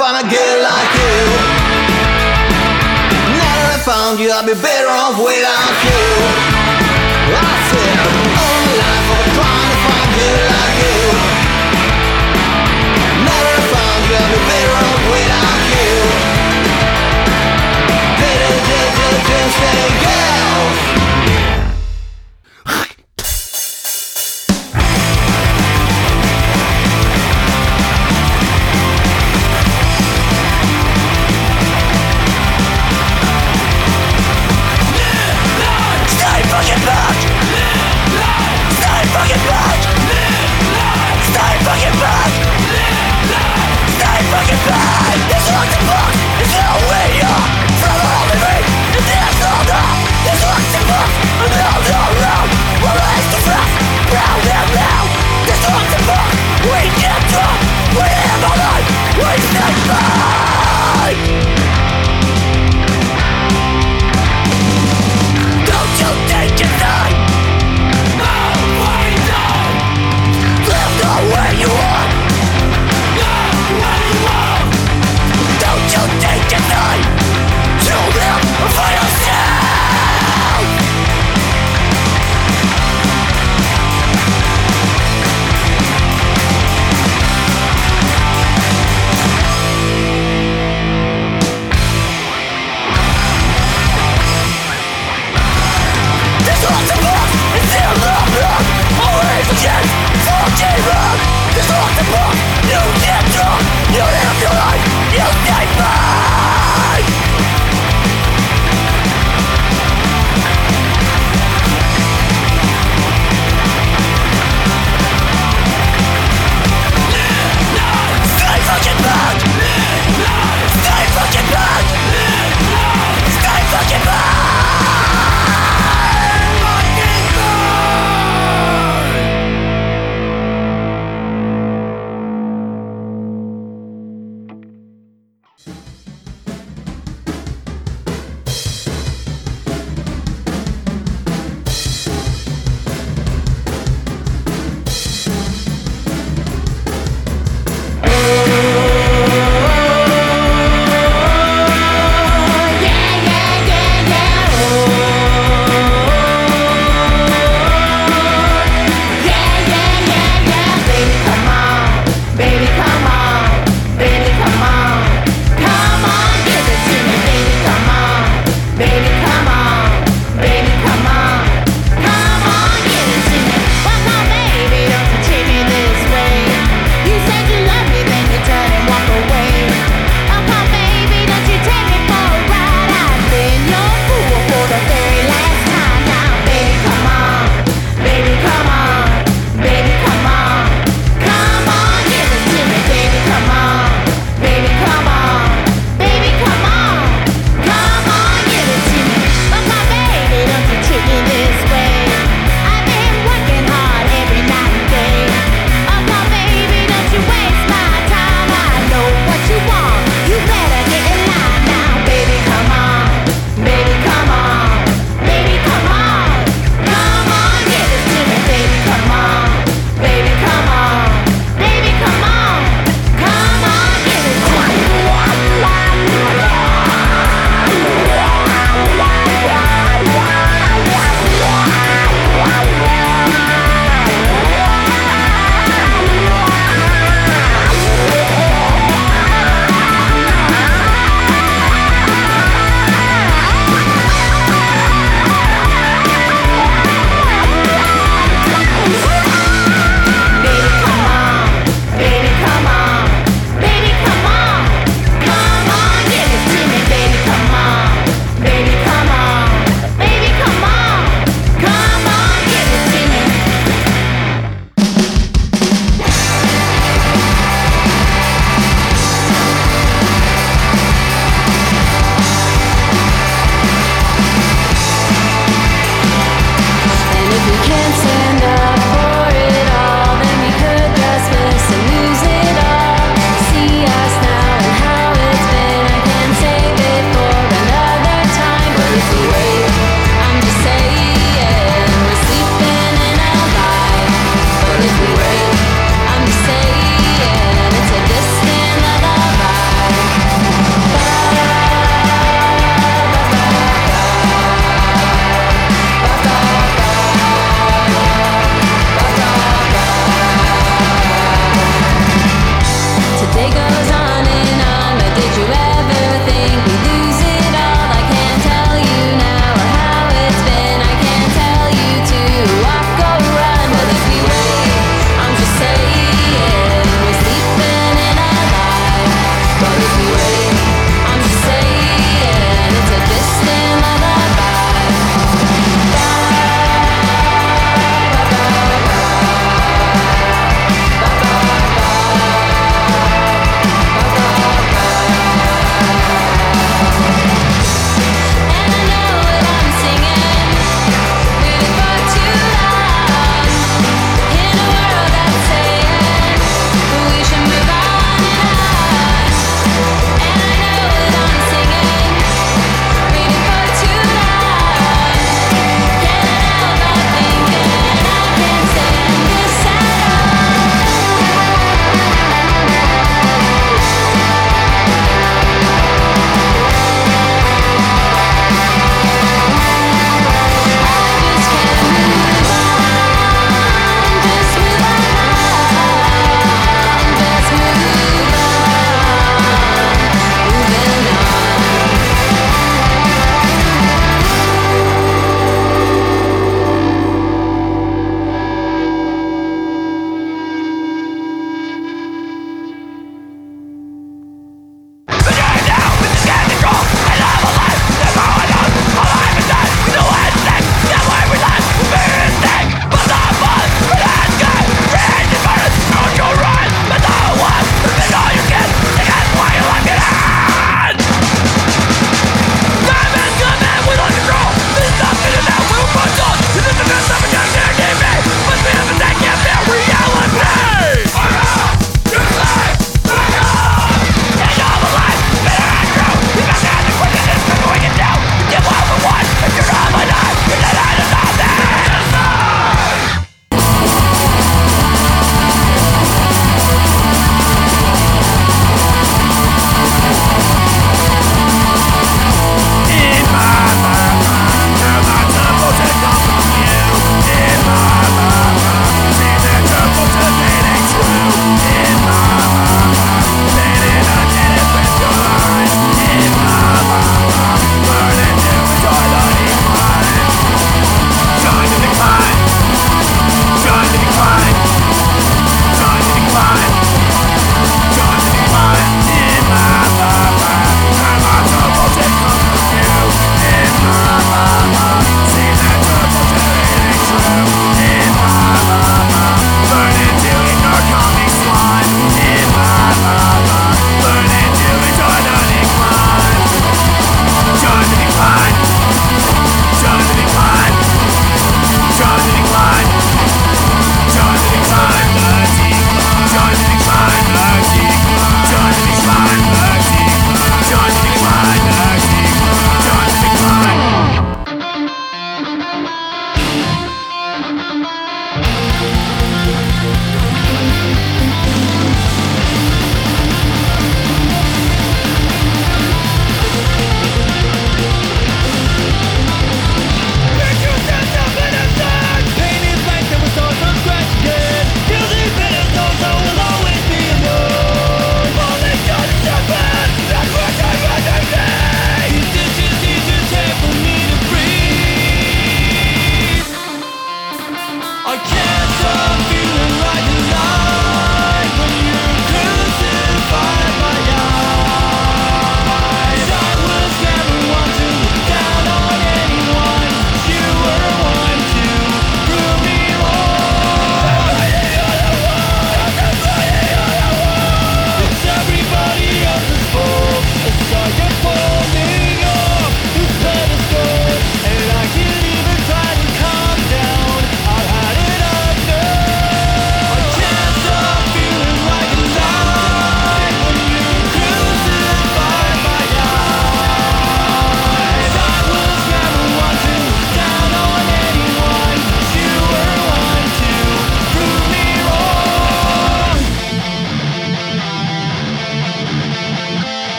find 0.00 0.16
a 0.16 0.30
girl 0.30 0.62
like 0.62 0.92
you. 0.96 1.20
Now 3.36 3.52
that 3.60 3.76
I 3.76 3.78
found 3.84 4.18
you, 4.18 4.32
I'd 4.32 4.46
be 4.46 4.54
better 4.54 4.88
off 4.88 5.20
without 5.20 5.76
you. 5.84 6.49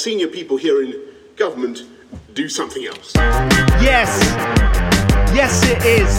Senior 0.00 0.28
people 0.28 0.56
here 0.56 0.82
in 0.82 0.98
government 1.36 1.82
do 2.32 2.48
something 2.48 2.86
else? 2.86 3.12
Yes, 3.84 4.08
yes 5.34 5.62
it 5.68 5.84
is. 5.84 6.12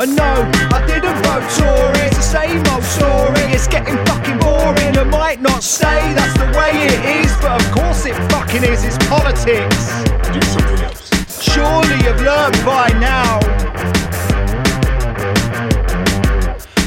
And 0.00 0.16
no, 0.16 0.50
I 0.74 0.84
didn't 0.84 1.14
vote 1.22 1.46
Tory, 1.54 2.06
it's 2.06 2.16
the 2.16 2.22
same 2.22 2.66
old 2.74 2.82
story. 2.82 3.54
It's 3.54 3.68
getting 3.68 3.98
fucking 4.06 4.38
boring, 4.40 4.98
I 4.98 5.04
might 5.04 5.40
not 5.40 5.62
say 5.62 6.12
that's 6.14 6.36
the 6.38 6.46
way 6.58 6.72
it 6.74 7.22
is. 7.22 7.30
But 7.36 7.62
of 7.62 7.70
course 7.70 8.04
it 8.04 8.16
fucking 8.32 8.64
is, 8.64 8.84
it's 8.84 8.98
politics. 9.06 10.02
Do 10.34 10.42
something 10.42 10.80
else. 10.82 11.06
Surely 11.40 11.98
you've 12.02 12.20
learned 12.20 12.58
by 12.66 12.88
now. 12.98 13.38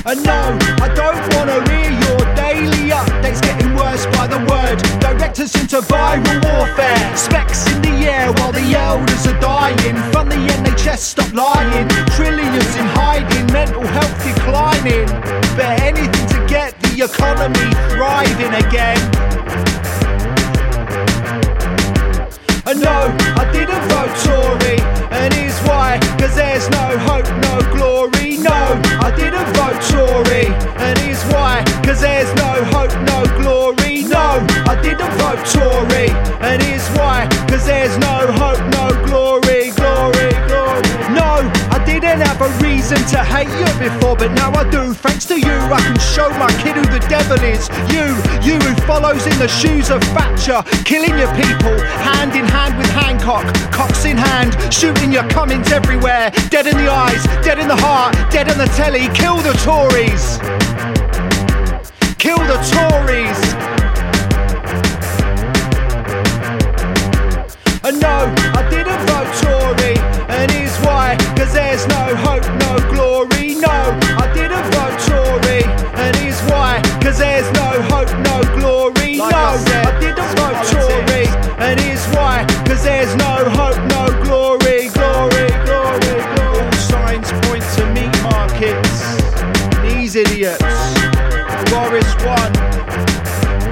And 0.04 0.20
no, 0.26 0.58
I 0.84 0.92
don't 0.94 1.24
wanna 1.36 1.72
hear 1.72 1.81
Directors 5.32 5.62
into 5.62 5.80
viral 5.88 6.44
warfare, 6.44 7.16
specs 7.16 7.66
in 7.72 7.82
the 7.82 8.12
air 8.12 8.34
while 8.34 8.52
the 8.52 8.76
elders 8.76 9.26
are 9.28 9.40
dying. 9.40 9.96
From 10.12 10.28
the 10.28 10.36
NHS, 10.36 10.98
stop 10.98 11.32
lying. 11.34 11.88
Trillions 12.18 12.76
in 12.76 12.86
hiding, 13.00 13.46
mental 13.54 13.82
health 13.82 14.12
declining. 14.26 15.08
But 15.56 15.80
anything 15.88 16.28
to 16.36 16.46
get 16.50 16.78
the 16.82 17.08
economy 17.08 17.64
thriving 17.96 18.56
again. 18.60 19.00
And 22.68 22.82
no, 22.82 23.08
I 23.40 23.48
didn't 23.54 23.88
vote 23.88 24.12
Tory, 24.28 24.80
and 25.16 25.34
here's 25.34 25.58
why, 25.62 25.98
cause 26.20 26.36
there's 26.36 26.70
no 26.72 26.98
hope, 27.08 27.32
no 27.48 27.56
glory. 27.72 28.36
No, 28.36 28.60
I 29.00 29.14
didn't 29.16 29.48
vote 29.56 29.80
Tory, 29.88 30.48
and 30.76 31.00
here's 31.00 31.24
why, 31.32 31.64
cause 31.86 32.02
there's 32.02 32.36
no 32.36 32.66
hope, 32.76 32.92
no 33.08 33.24
glory. 33.40 33.71
I 34.72 34.82
didn't 34.82 35.12
vote 35.20 35.44
Tory, 35.52 36.08
and 36.40 36.64
here's 36.64 36.88
why, 36.96 37.28
cause 37.50 37.66
there's 37.66 37.92
no 37.98 38.24
hope, 38.40 38.64
no 38.72 38.88
glory, 39.04 39.76
glory, 39.76 40.32
glory. 40.48 40.88
No, 41.12 41.44
I 41.76 41.84
didn't 41.86 42.24
have 42.24 42.40
a 42.40 42.48
reason 42.64 42.96
to 43.12 43.20
hate 43.20 43.52
you 43.60 43.68
before, 43.84 44.16
but 44.16 44.32
now 44.32 44.50
I 44.54 44.64
do. 44.70 44.94
Thanks 44.94 45.26
to 45.26 45.36
you, 45.38 45.58
I 45.68 45.82
can 45.84 46.00
show 46.00 46.30
my 46.40 46.48
kid 46.64 46.80
who 46.80 46.88
the 46.88 47.04
devil 47.12 47.36
is. 47.44 47.68
You, 47.92 48.16
you 48.48 48.56
who 48.64 48.74
follows 48.88 49.28
in 49.28 49.38
the 49.40 49.50
shoes 49.50 49.90
of 49.90 50.02
Thatcher, 50.16 50.64
killing 50.86 51.20
your 51.20 51.32
people, 51.36 51.76
hand 52.08 52.32
in 52.32 52.46
hand 52.46 52.78
with 52.78 52.90
Hancock, 52.92 53.44
cocks 53.74 54.06
in 54.06 54.16
hand, 54.16 54.56
shooting 54.74 55.12
your 55.12 55.28
Cummings 55.28 55.70
everywhere. 55.74 56.32
Dead 56.48 56.66
in 56.66 56.78
the 56.78 56.88
eyes, 56.88 57.22
dead 57.44 57.60
in 57.60 57.68
the 57.68 57.76
heart, 57.76 58.16
dead 58.32 58.48
on 58.48 58.58
the 58.58 58.72
telly. 58.80 59.12
Kill 59.12 59.36
the 59.36 59.52
Tories. 59.68 60.40
Kill 62.18 62.40
the 62.40 62.60
Tories. 62.72 63.71
And 67.84 68.00
no, 68.00 68.30
I 68.54 68.62
didn't 68.70 69.02
vote 69.10 69.32
Tory, 69.42 69.98
and 70.30 70.52
here's 70.52 70.78
why, 70.86 71.18
cause 71.36 71.52
there's 71.52 71.88
no 71.88 72.14
hope, 72.16 72.46
no 72.62 72.78
glory. 72.94 73.56
No, 73.56 73.98
I 74.22 74.30
didn't 74.38 74.70
vote 74.70 74.98
Tory, 75.10 75.66
and 75.98 76.16
here's 76.18 76.40
why, 76.44 76.80
cause 77.02 77.18
there's 77.18 77.50
no 77.58 77.82
hope, 77.90 78.14
no 78.22 78.38
glory. 78.54 79.18
Like 79.18 79.32
no, 79.32 79.38
I 79.38 79.58
said, 79.58 79.88
I 79.88 80.00
didn't 80.00 80.32
vote. 80.38 80.62
Tory, 80.70 81.26
and 81.58 81.80
here's 81.80 82.06
why, 82.14 82.46
cause 82.68 82.84
there's 82.84 83.16
no 83.16 83.50
hope, 83.50 83.78
no 83.90 84.06
glory, 84.26 84.90
glory, 84.94 85.50
glory, 85.66 86.14
glory. 86.14 86.62
All 86.62 86.72
signs 86.74 87.32
point 87.50 87.66
to 87.78 87.84
meat 87.98 88.14
markets. 88.22 89.18
These 89.82 90.18
idiots. 90.18 90.62
Boris 91.74 92.14
1, 92.22 92.54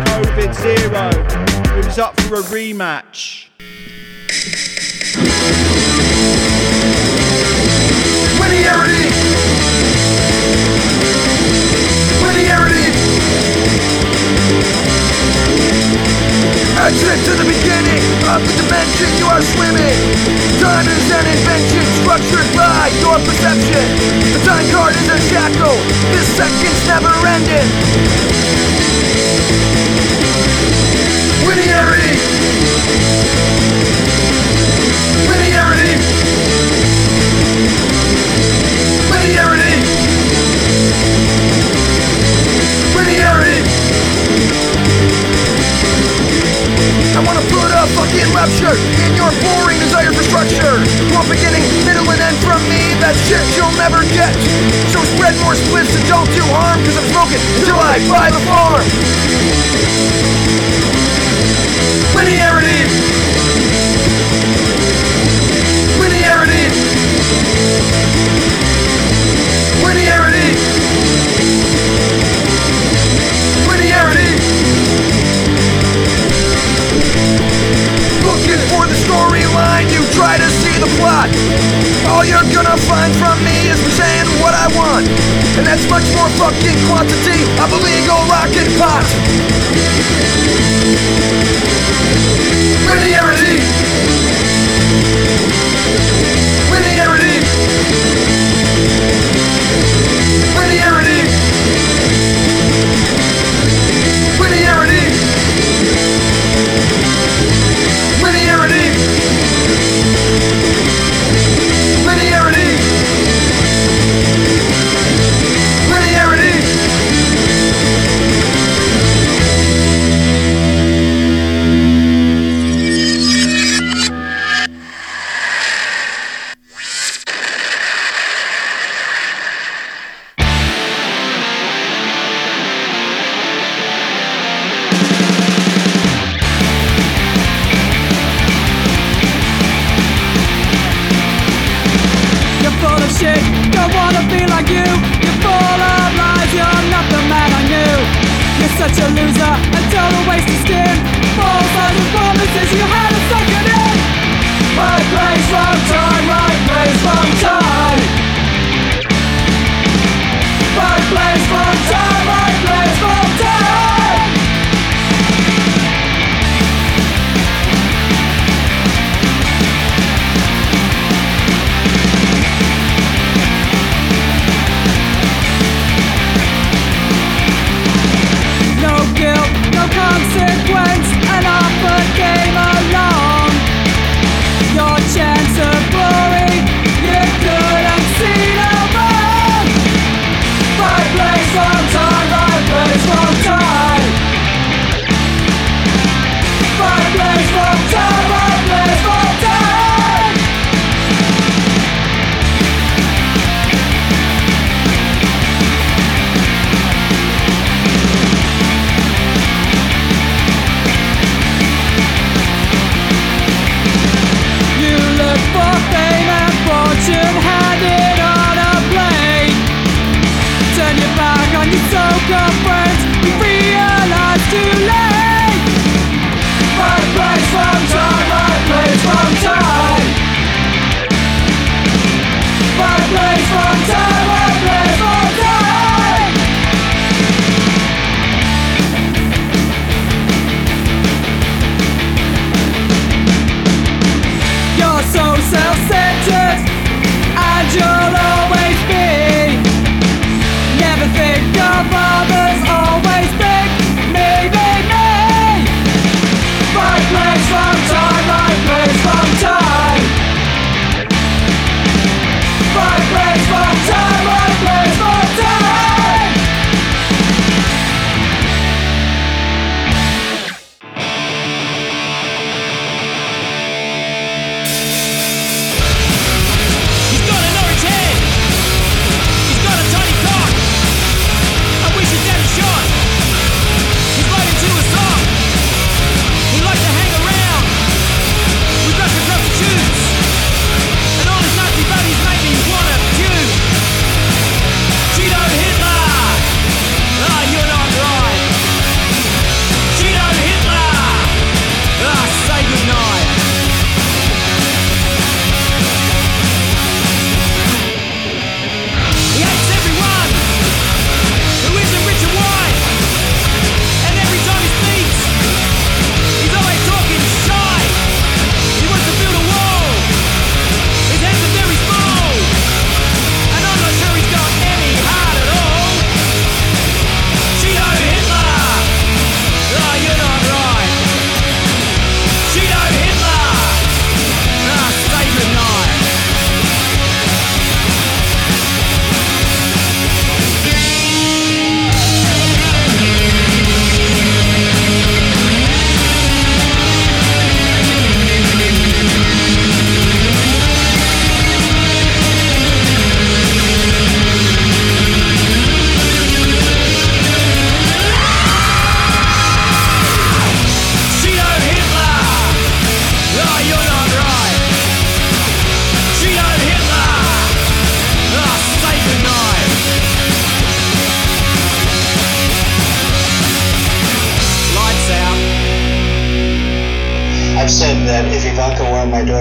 COVID 0.10 0.52
0. 0.56 1.12
Who's 1.76 2.00
up 2.00 2.20
for 2.22 2.38
a 2.38 2.44
rematch? 2.50 3.49
Música 5.20 5.60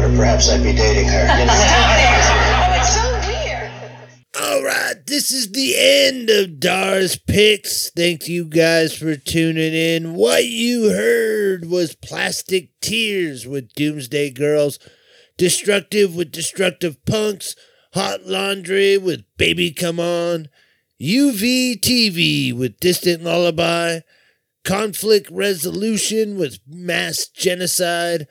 or 0.09 0.17
perhaps 0.17 0.49
I'd 0.49 0.63
be 0.63 0.73
dating 0.73 1.09
her. 1.09 1.23
You 1.23 1.47
know? 1.47 1.53
oh, 1.53 2.77
it's 2.77 2.95
so 2.95 3.21
weird. 3.29 3.71
All 4.41 4.63
right, 4.63 4.95
this 5.07 5.33
is 5.33 5.53
the 5.53 5.75
end 5.77 6.31
of 6.31 6.61
Dar's 6.61 7.17
Picks. 7.17 7.91
Thank 7.91 8.29
you 8.29 8.45
guys 8.45 8.97
for 8.97 9.17
tuning 9.17 9.75
in. 9.75 10.15
What 10.15 10.45
you 10.45 10.91
heard 10.91 11.69
was 11.69 11.95
Plastic 11.95 12.71
Tears 12.81 13.47
with 13.47 13.73
Doomsday 13.75 14.31
Girls, 14.31 14.79
Destructive 15.37 16.15
with 16.15 16.33
Destructive 16.33 17.05
Punks, 17.05 17.55
Hot 17.95 18.27
Laundry 18.27 18.99
with 18.99 19.25
Baby 19.37 19.73
Come 19.73 19.99
On, 20.01 20.49
UVTV 21.01 22.57
with 22.57 22.79
Distant 22.81 23.23
Lullaby, 23.23 24.01
Conflict 24.65 25.31
Resolution 25.31 26.37
with 26.39 26.59
Mass 26.67 27.29
Genocide, 27.29 28.27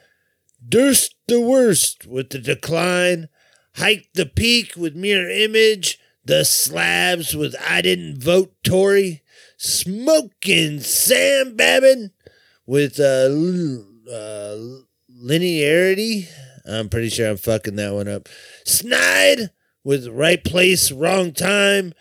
durst 0.68 1.16
the 1.28 1.40
worst 1.40 2.08
with 2.08 2.30
the 2.30 2.40
decline, 2.40 3.30
hiked 3.76 4.14
the 4.16 4.26
peak 4.26 4.76
with 4.76 4.96
mere 4.96 5.30
image, 5.30 6.00
the 6.26 6.44
slabs 6.44 7.36
with 7.36 7.56
I 7.68 7.82
didn't 7.82 8.22
vote 8.22 8.54
Tory, 8.64 9.24
smoking 9.58 10.80
Sam 10.82 11.56
Babin 11.56 12.12
with 12.66 13.00
uh, 13.00 13.30
uh, 14.12 14.58
linearity. 15.24 16.28
I'm 16.66 16.90
pretty 16.90 17.10
sure 17.10 17.30
I'm 17.30 17.38
fucking 17.38 17.78
that 17.78 17.94
one 17.94 18.08
up. 18.08 18.28
Snide 18.66 19.52
with 19.84 20.08
right 20.08 20.44
place, 20.44 20.92
wrong 20.92 21.32
time. 21.32 21.94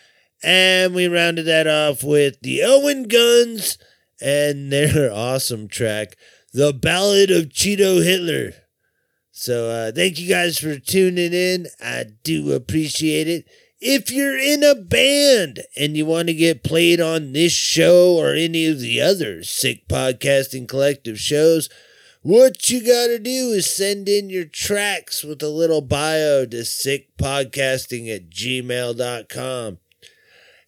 And 0.43 0.95
we 0.95 1.07
rounded 1.07 1.45
that 1.45 1.67
off 1.67 2.03
with 2.03 2.41
the 2.41 2.63
Owen 2.63 3.05
Guns 3.05 3.79
and 4.21 4.73
their 4.73 5.13
awesome 5.13 5.69
track. 5.69 6.17
The 6.57 6.73
Ballad 6.73 7.31
of 7.31 7.51
Cheeto 7.51 8.03
Hitler. 8.03 8.55
So 9.31 9.69
uh, 9.69 9.93
thank 9.93 10.19
you 10.19 10.27
guys 10.27 10.59
for 10.59 10.79
tuning 10.79 11.35
in. 11.35 11.67
I 11.85 12.07
do 12.23 12.55
appreciate 12.55 13.29
it. 13.29 13.45
If 13.79 14.11
you're 14.11 14.39
in 14.39 14.65
a 14.65 14.75
band 14.75 15.65
and 15.77 15.99
you 15.99 16.07
want 16.07 16.29
to 16.29 16.35
get 16.35 16.65
played 16.65 16.99
on 16.99 17.35
this 17.35 17.53
show 17.53 18.17
or 18.17 18.33
any 18.33 18.67
of 18.69 18.81
the 18.81 19.03
other 19.03 19.43
sick 19.43 19.87
podcasting 19.87 20.67
collective 20.67 21.21
shows, 21.21 21.69
what 22.23 22.71
you 22.71 22.81
got 22.81 23.09
to 23.09 23.19
do 23.19 23.51
is 23.51 23.69
send 23.69 24.09
in 24.09 24.31
your 24.31 24.47
tracks 24.47 25.23
with 25.23 25.43
a 25.43 25.51
little 25.51 25.83
bio 25.83 26.47
to 26.47 26.57
sickpodcasting 26.63 28.09
at 28.09 28.31
gmail.com. 28.31 29.79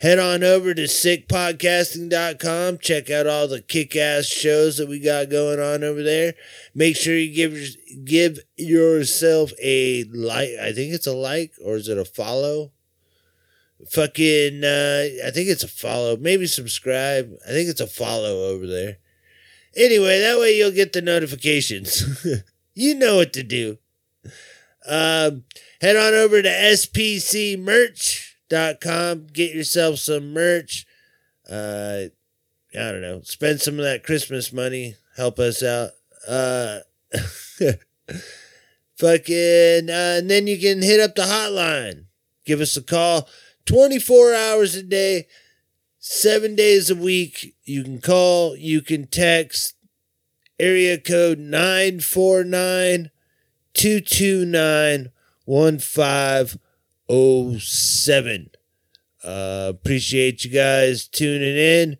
Head 0.00 0.20
on 0.20 0.44
over 0.44 0.74
to 0.74 0.82
sickpodcasting.com. 0.82 2.78
Check 2.78 3.10
out 3.10 3.26
all 3.26 3.48
the 3.48 3.60
kick 3.60 3.96
ass 3.96 4.26
shows 4.26 4.76
that 4.76 4.88
we 4.88 5.00
got 5.00 5.28
going 5.28 5.58
on 5.58 5.82
over 5.82 6.04
there. 6.04 6.34
Make 6.72 6.96
sure 6.96 7.16
you 7.16 7.34
give 7.34 7.58
give 8.04 8.38
yourself 8.56 9.50
a 9.60 10.04
like. 10.04 10.50
I 10.62 10.72
think 10.72 10.94
it's 10.94 11.08
a 11.08 11.12
like, 11.12 11.54
or 11.64 11.74
is 11.74 11.88
it 11.88 11.98
a 11.98 12.04
follow? 12.04 12.70
Fucking, 13.90 14.62
uh, 14.62 15.26
I 15.26 15.30
think 15.30 15.48
it's 15.48 15.64
a 15.64 15.68
follow. 15.68 16.16
Maybe 16.16 16.46
subscribe. 16.46 17.32
I 17.44 17.50
think 17.50 17.68
it's 17.68 17.80
a 17.80 17.86
follow 17.86 18.44
over 18.50 18.66
there. 18.68 18.98
Anyway, 19.76 20.20
that 20.20 20.38
way 20.38 20.56
you'll 20.56 20.70
get 20.70 20.92
the 20.92 21.02
notifications. 21.02 22.24
you 22.74 22.94
know 22.94 23.16
what 23.16 23.32
to 23.32 23.42
do. 23.42 23.78
Um, 24.86 25.44
head 25.80 25.96
on 25.96 26.14
over 26.14 26.40
to 26.40 26.48
spcmerch.com. 28.48 29.26
Get 29.32 29.54
yourself 29.54 29.98
some 29.98 30.32
merch. 30.32 30.86
Uh, 31.48 32.04
I 32.74 32.92
don't 32.92 33.00
know. 33.00 33.20
Spend 33.22 33.60
some 33.60 33.78
of 33.78 33.84
that 33.84 34.04
Christmas 34.04 34.52
money. 34.52 34.96
Help 35.16 35.38
us 35.38 35.62
out. 35.62 35.90
Uh, 36.26 36.80
fucking, 38.96 39.90
uh, 39.90 40.18
and 40.18 40.30
then 40.30 40.46
you 40.46 40.58
can 40.58 40.82
hit 40.82 41.00
up 41.00 41.14
the 41.14 41.22
hotline. 41.22 42.04
Give 42.44 42.60
us 42.60 42.76
a 42.76 42.82
call 42.82 43.28
24 43.66 44.34
hours 44.34 44.74
a 44.74 44.82
day, 44.82 45.26
seven 45.98 46.54
days 46.54 46.90
a 46.90 46.96
week. 46.96 47.54
You 47.64 47.82
can 47.82 48.00
call, 48.00 48.56
you 48.56 48.80
can 48.82 49.06
text. 49.06 49.74
Area 50.60 50.98
code 50.98 51.38
949 51.38 53.10
229 53.74 55.10
1507. 57.08 58.50
Uh, 59.24 59.66
appreciate 59.74 60.44
you 60.44 60.50
guys 60.50 61.08
tuning 61.08 61.56
in. 61.56 61.96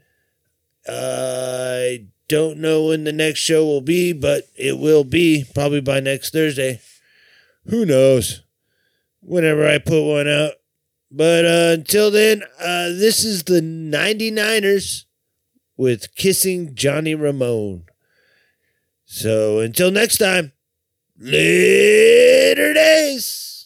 Uh, 0.89 0.93
I 0.95 2.07
don't 2.29 2.59
know 2.59 2.87
when 2.87 3.05
the 3.05 3.13
next 3.13 3.41
show 3.41 3.65
will 3.65 3.81
be, 3.81 4.13
but 4.13 4.45
it 4.57 4.79
will 4.79 5.05
be 5.05 5.45
probably 5.55 5.81
by 5.81 6.01
next 6.01 6.33
Thursday. 6.33 6.81
Who 7.67 7.85
knows? 7.85 8.43
Whenever 9.21 9.67
I 9.67 9.79
put 9.79 10.07
one 10.09 10.29
out. 10.29 10.53
But 11.11 11.45
uh, 11.45 11.75
until 11.79 12.11
then, 12.11 12.43
uh, 12.61 12.89
this 12.91 13.25
is 13.25 13.45
the 13.45 13.61
99ers 13.61 15.05
with 15.77 16.15
Kissing 16.17 16.75
Johnny 16.75 17.15
Ramone. 17.15 17.85
So 19.07 19.61
until 19.61 19.91
next 19.91 20.19
time, 20.19 20.53
later 21.19 22.75
days. 22.75 23.65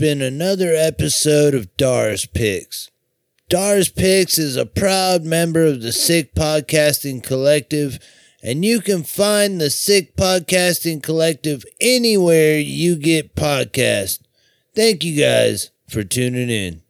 Been 0.00 0.22
another 0.22 0.72
episode 0.74 1.52
of 1.52 1.76
Dars 1.76 2.24
Picks. 2.24 2.90
Dars 3.50 3.90
Picks 3.90 4.38
is 4.38 4.56
a 4.56 4.64
proud 4.64 5.24
member 5.24 5.62
of 5.62 5.82
the 5.82 5.92
Sick 5.92 6.34
Podcasting 6.34 7.22
Collective, 7.22 7.98
and 8.42 8.64
you 8.64 8.80
can 8.80 9.02
find 9.02 9.60
the 9.60 9.68
Sick 9.68 10.16
Podcasting 10.16 11.02
Collective 11.02 11.66
anywhere 11.82 12.58
you 12.58 12.96
get 12.96 13.36
podcasts. 13.36 14.20
Thank 14.74 15.04
you 15.04 15.20
guys 15.20 15.70
for 15.86 16.02
tuning 16.02 16.48
in. 16.48 16.80